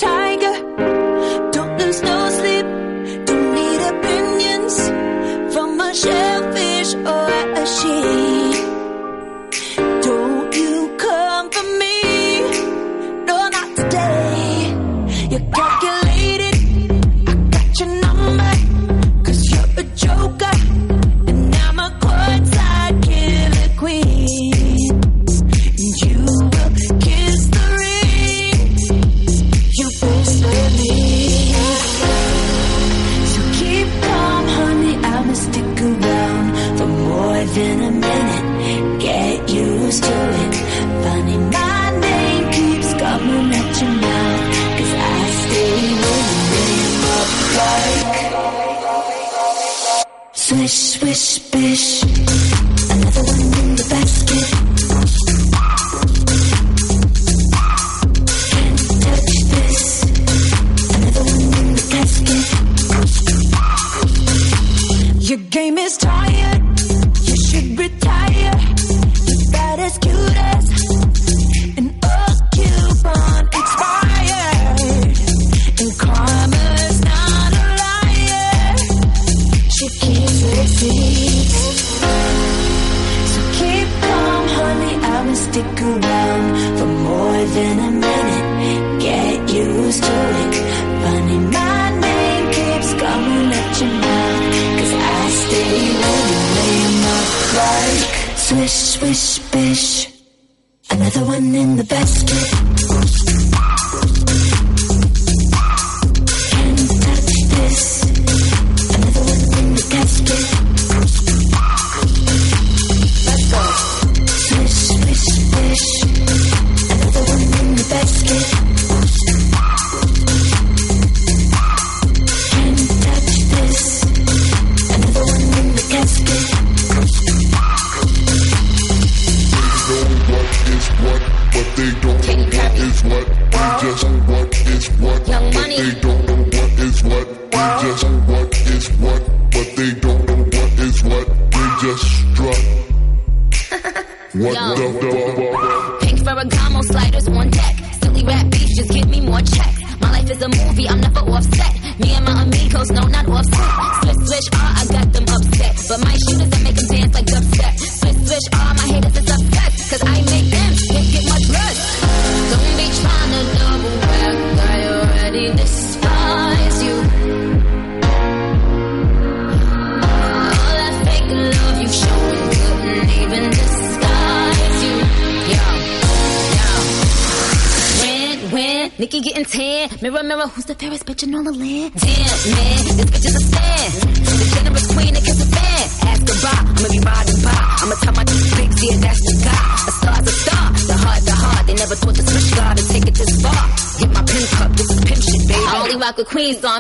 Spirit. 51.16 51.45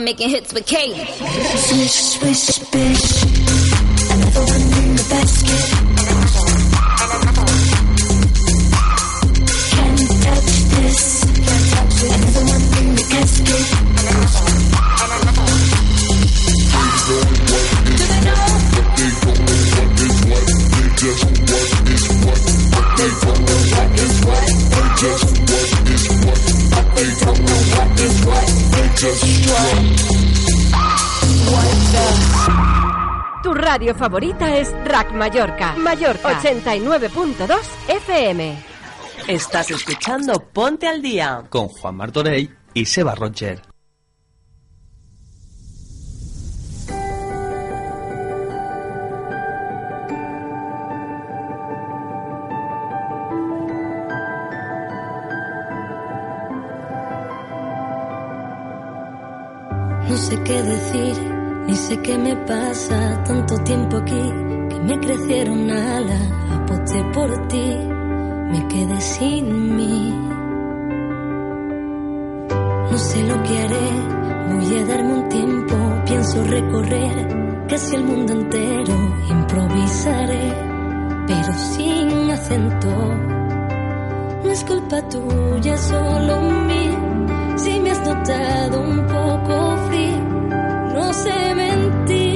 making 0.06 0.30
hits 0.30 0.53
with 0.53 0.66
Kate. 0.66 0.95
radio 33.76 33.93
favorita 33.93 34.55
es 34.55 34.73
Rack 34.86 35.11
Mallorca. 35.11 35.76
Mallorca 35.76 36.41
89.2 36.41 37.59
FM. 37.89 38.55
Estás 39.28 39.69
escuchando 39.69 40.39
Ponte 40.39 40.88
al 40.88 41.01
Día 41.01 41.43
con 41.49 41.67
Juan 41.67 41.97
Martorell 41.97 42.55
y 42.73 42.86
Seba 42.86 43.15
Roger. 43.15 43.74
casa 62.76 63.23
tanto 63.23 63.55
tiempo 63.63 63.97
aquí 63.97 64.23
que 64.69 64.80
me 64.80 64.99
crecieron 64.99 65.71
alas. 65.71 66.21
Aposté 66.51 67.03
por 67.13 67.47
ti, 67.47 67.78
me 68.51 68.67
quedé 68.67 68.99
sin 68.99 69.76
mí. 69.78 70.13
No 72.91 72.97
sé 72.97 73.23
lo 73.23 73.43
que 73.43 73.57
haré, 73.63 73.89
voy 74.51 74.78
a 74.78 74.86
darme 74.86 75.13
un 75.13 75.30
tiempo. 75.30 75.76
Pienso 76.05 76.43
recorrer 76.43 77.65
casi 77.69 77.95
el 77.95 78.03
mundo 78.03 78.34
entero. 78.34 78.95
Improvisaré, 79.30 80.53
pero 81.28 81.53
sin 81.53 82.32
acento. 82.32 82.89
No 84.43 84.51
es 84.51 84.63
culpa 84.65 85.01
tuya, 85.09 85.78
solo 85.78 86.41
mía. 86.41 87.55
Si 87.55 87.80
me 87.80 87.91
has 87.91 88.01
notado 88.05 88.82
un 88.82 88.97
poco 89.07 89.78
frío, 89.88 90.23
no 90.93 91.13
sé 91.13 91.55
mentir. 91.55 92.35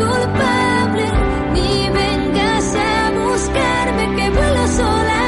culpable, 0.00 1.06
ni 1.54 1.72
vengas 2.00 2.66
a 2.74 3.10
buscarme 3.18 4.04
que 4.16 4.26
vuelo 4.36 4.64
sola. 4.80 5.24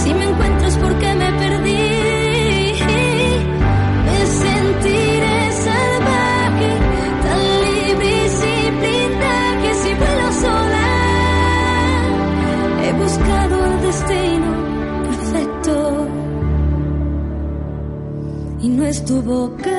Si 0.00 0.14
me 0.14 0.24
encuentras 0.30 0.76
porque 0.78 1.08
me 1.22 1.30
perdí, 1.42 1.86
me 4.06 4.18
sentiré 4.42 5.38
salvaje, 5.66 6.70
tan 7.24 7.40
libre 7.64 8.08
y 8.24 8.28
sin 8.40 8.70
blindaje 8.80 9.70
si 9.82 9.90
vuelo 10.00 10.28
sola. 10.44 10.88
He 12.84 12.92
buscado 13.04 13.54
el 13.68 13.76
destino 13.88 14.50
perfecto 15.08 15.74
y 18.60 18.68
no 18.68 18.84
es 18.84 19.04
tu 19.04 19.22
boca 19.22 19.75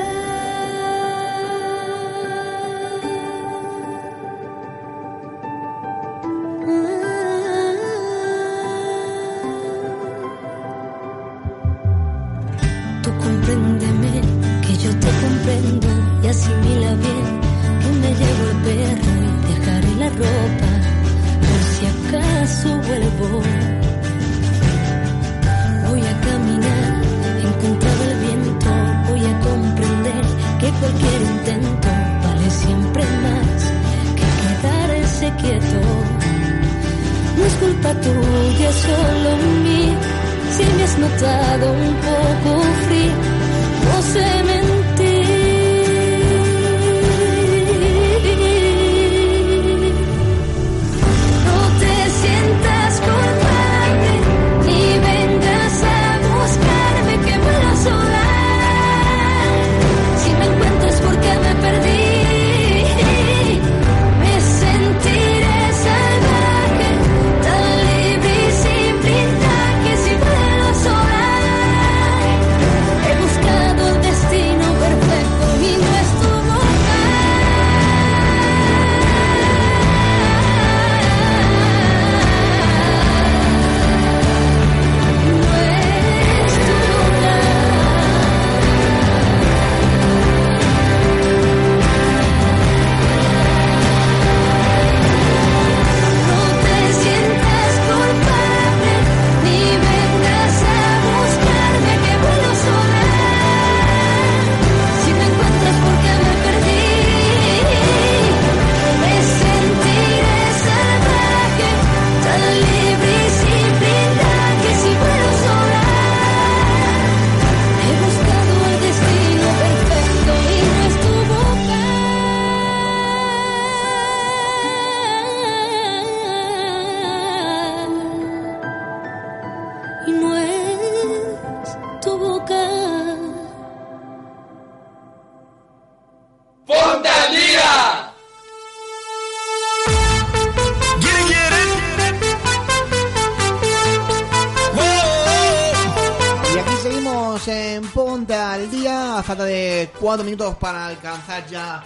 4 150.08 150.24
minutos 150.24 150.56
para 150.56 150.86
alcanzar 150.86 151.46
ya 151.50 151.84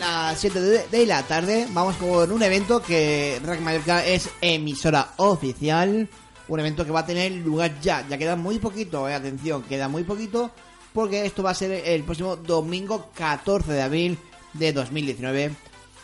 las 0.00 0.40
7 0.40 0.88
de, 0.90 1.04
la 1.06 1.22
tarde. 1.22 1.66
Vamos 1.68 1.96
con 1.96 2.32
un 2.32 2.42
evento 2.42 2.80
que 2.80 3.38
Rack 3.44 3.60
Mallorca 3.60 4.02
es 4.02 4.30
emisora 4.40 5.10
oficial. 5.18 6.08
Un 6.48 6.60
evento 6.60 6.86
que 6.86 6.90
va 6.90 7.00
a 7.00 7.04
tener 7.04 7.30
lugar 7.32 7.78
ya. 7.82 8.08
Ya 8.08 8.16
queda 8.16 8.34
muy 8.34 8.58
poquito, 8.58 9.06
eh, 9.10 9.12
atención, 9.12 9.62
queda 9.64 9.88
muy 9.88 10.04
poquito. 10.04 10.52
Porque 10.94 11.26
esto 11.26 11.42
va 11.42 11.50
a 11.50 11.54
ser 11.54 11.86
el 11.86 12.02
próximo 12.02 12.36
domingo 12.36 13.10
14 13.14 13.70
de 13.70 13.82
abril 13.82 14.18
de 14.54 14.72
2019. 14.72 15.54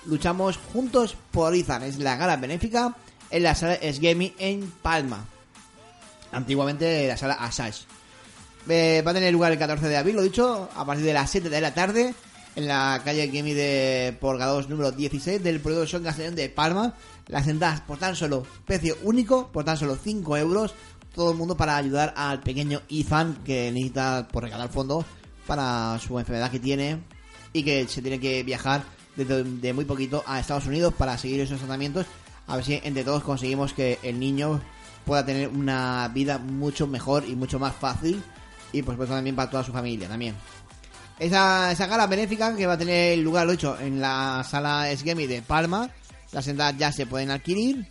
Luchamos 0.05 0.59
juntos 0.75 1.17
por 1.31 1.57
Izan. 1.57 1.85
Es 1.85 1.99
la 1.99 2.17
gala 2.17 2.37
benéfica 2.37 2.95
en 3.31 3.45
la 3.45 3.55
sala 3.55 3.77
Esgami 3.77 4.35
en 4.39 4.71
Palma. 4.83 5.25
Antiguamente 6.33 7.09
la 7.09 7.17
sala 7.17 7.33
Asash. 7.33 7.85
Eh, 8.69 9.03
va 9.07 9.13
a 9.13 9.15
tener 9.15 9.33
lugar 9.33 9.53
el 9.53 9.59
14 9.59 9.89
de 9.89 9.97
abril, 9.97 10.17
lo 10.17 10.23
dicho, 10.23 10.69
a 10.75 10.85
partir 10.85 11.07
de 11.07 11.15
las 11.15 11.31
7 11.31 11.49
de 11.49 11.61
la 11.61 11.73
tarde 11.73 12.15
en 12.55 12.67
la 12.67 13.01
calle 13.05 13.31
Gemi 13.31 13.55
de 13.55 14.17
Porgados 14.21 14.69
número 14.69 14.91
16 14.91 15.43
del 15.43 15.61
Proyecto 15.61 15.87
Son 15.87 16.03
Castellón 16.03 16.35
de 16.35 16.49
Palma. 16.49 16.95
Las 17.29 17.47
entradas 17.47 17.81
por 17.83 17.99
tan 17.99 18.17
solo 18.17 18.45
precio 18.67 18.97
único, 19.05 19.49
por 19.53 19.65
tan 19.65 19.77
solo 19.77 19.97
5 19.97 20.37
euros. 20.37 20.75
Todo 21.15 21.31
el 21.33 21.39
mundo 21.39 21.57
para 21.57 21.77
ayudar 21.77 22.13
al 22.17 22.41
pequeño 22.41 22.83
Ethan 22.91 23.39
que 23.45 23.71
necesita 23.71 24.29
por 24.31 24.43
regalar 24.43 24.69
fondos 24.69 25.05
para 25.47 25.99
su 25.99 26.19
enfermedad 26.19 26.51
que 26.51 26.61
tiene 26.61 26.99
y 27.53 27.63
que 27.63 27.89
se 27.89 28.03
tiene 28.03 28.21
que 28.21 28.43
viajar 28.43 28.83
desde 29.17 29.45
de 29.45 29.73
muy 29.73 29.85
poquito 29.85 30.23
a 30.27 30.41
Estados 30.41 30.67
Unidos 30.67 30.93
para 30.95 31.17
seguir 31.17 31.41
esos 31.41 31.59
tratamientos. 31.59 32.07
A 32.47 32.57
ver 32.57 32.65
si 32.65 32.81
entre 32.83 33.05
todos 33.05 33.23
conseguimos 33.23 33.73
que 33.73 33.99
el 34.03 34.19
niño 34.19 34.61
pueda 35.07 35.25
tener 35.25 35.49
una 35.49 36.11
vida 36.13 36.39
mucho 36.39 36.87
mejor 36.87 37.25
y 37.27 37.35
mucho 37.35 37.59
más 37.59 37.75
fácil 37.75 38.23
y 38.73 38.83
por 38.83 38.95
supuesto 38.95 39.15
también 39.15 39.37
para 39.37 39.51
toda 39.51 39.65
su 39.65 39.73
familia 39.73 40.09
también. 40.09 40.35
Esa, 41.19 41.73
esa 41.73 41.87
gala 41.87 42.07
benéfica 42.07 42.55
que 42.55 42.67
va 42.67 42.75
a 42.75 42.79
tener 42.79 43.19
lugar, 43.19 43.47
lo 43.47 43.53
hecho, 43.53 43.79
en 43.81 44.01
la 44.01 44.45
sala 44.49 44.91
Esgemi 44.91 45.27
de 45.27 45.43
Palma. 45.43 45.91
Las 46.33 46.47
entradas 46.47 46.77
ya 46.79 46.93
se 46.93 47.07
pueden 47.07 47.31
adquirir. 47.31 47.87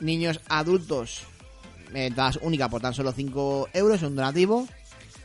Niños 0.00 0.40
adultos, 0.48 1.22
entradas 1.94 2.38
únicas 2.42 2.68
por 2.68 2.80
tan 2.80 2.94
solo 2.94 3.12
5 3.12 3.68
euros, 3.72 4.02
un 4.02 4.16
donativo. 4.16 4.66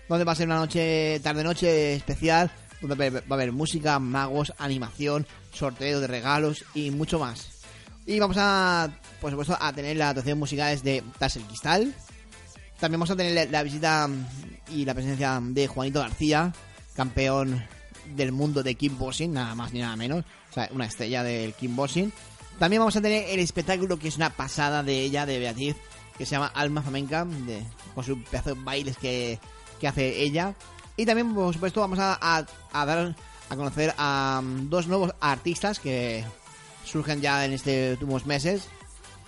Donde 0.07 0.23
va 0.23 0.33
a 0.33 0.35
ser 0.35 0.45
una 0.45 0.57
noche, 0.57 1.19
tarde-noche 1.21 1.95
especial, 1.95 2.51
donde 2.79 3.09
va 3.09 3.21
a 3.27 3.33
haber 3.33 3.51
música, 3.51 3.97
magos, 3.97 4.53
animación, 4.59 5.25
sorteo 5.51 5.99
de 5.99 6.05
regalos 6.05 6.63
y 6.75 6.91
mucho 6.91 7.17
más. 7.17 7.55
Y 8.05 8.19
vamos 8.19 8.37
a, 8.39 8.89
por 9.19 9.31
supuesto, 9.31 9.57
a 9.59 9.73
tener 9.73 9.97
las 9.97 10.09
actuaciones 10.09 10.37
musicales 10.37 10.83
de 10.83 11.03
Tas 11.17 11.37
el 11.37 11.43
Cristal. 11.43 11.95
También 12.79 12.99
vamos 12.99 13.11
a 13.11 13.15
tener 13.15 13.49
la, 13.49 13.63
visita 13.63 14.09
y 14.69 14.85
la 14.85 14.93
presencia 14.93 15.39
de 15.41 15.67
Juanito 15.67 15.99
García, 16.01 16.53
campeón 16.95 17.63
del 18.15 18.31
mundo 18.31 18.63
de 18.63 18.75
kickboxing, 18.75 19.33
nada 19.33 19.55
más 19.55 19.71
ni 19.73 19.79
nada 19.79 19.95
menos. 19.95 20.25
O 20.51 20.53
sea, 20.53 20.69
una 20.73 20.85
estrella 20.85 21.23
del 21.23 21.53
kickboxing. 21.53 22.11
También 22.59 22.79
vamos 22.81 22.95
a 22.95 23.01
tener 23.01 23.29
el 23.29 23.39
espectáculo 23.39 23.97
que 23.97 24.07
es 24.09 24.17
una 24.17 24.29
pasada 24.29 24.83
de 24.83 25.01
ella, 25.01 25.25
de 25.25 25.39
Beatriz, 25.39 25.75
que 26.17 26.25
se 26.25 26.31
llama 26.31 26.47
Alma 26.53 26.81
Flamenca, 26.81 27.25
de, 27.25 27.63
con 27.93 28.03
sus 28.03 28.17
bailes 28.63 28.97
que, 28.97 29.39
que 29.79 29.87
hace 29.87 30.21
ella. 30.23 30.53
Y 30.97 31.05
también, 31.05 31.33
por 31.33 31.53
supuesto, 31.53 31.81
vamos 31.81 31.99
a, 31.99 32.17
a- 32.21 32.45
a 32.71 32.85
dar 32.85 33.15
a 33.49 33.55
conocer 33.55 33.93
a 33.97 34.41
mm, 34.43 34.69
dos 34.69 34.87
nuevos 34.87 35.13
artistas 35.19 35.79
que 35.79 36.23
surgen 36.85 37.21
ya 37.21 37.45
en 37.45 37.53
estos 37.53 37.91
últimos 37.93 38.25
meses 38.25 38.67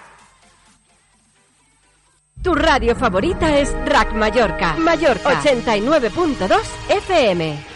Tu 2.43 2.53
radio 2.55 2.97
favorita 2.97 3.57
es 3.57 3.73
Rack 3.87 4.13
Mallorca. 4.15 4.75
Mallorca 4.75 5.41
89.2 5.41 6.61
FM. 6.89 7.72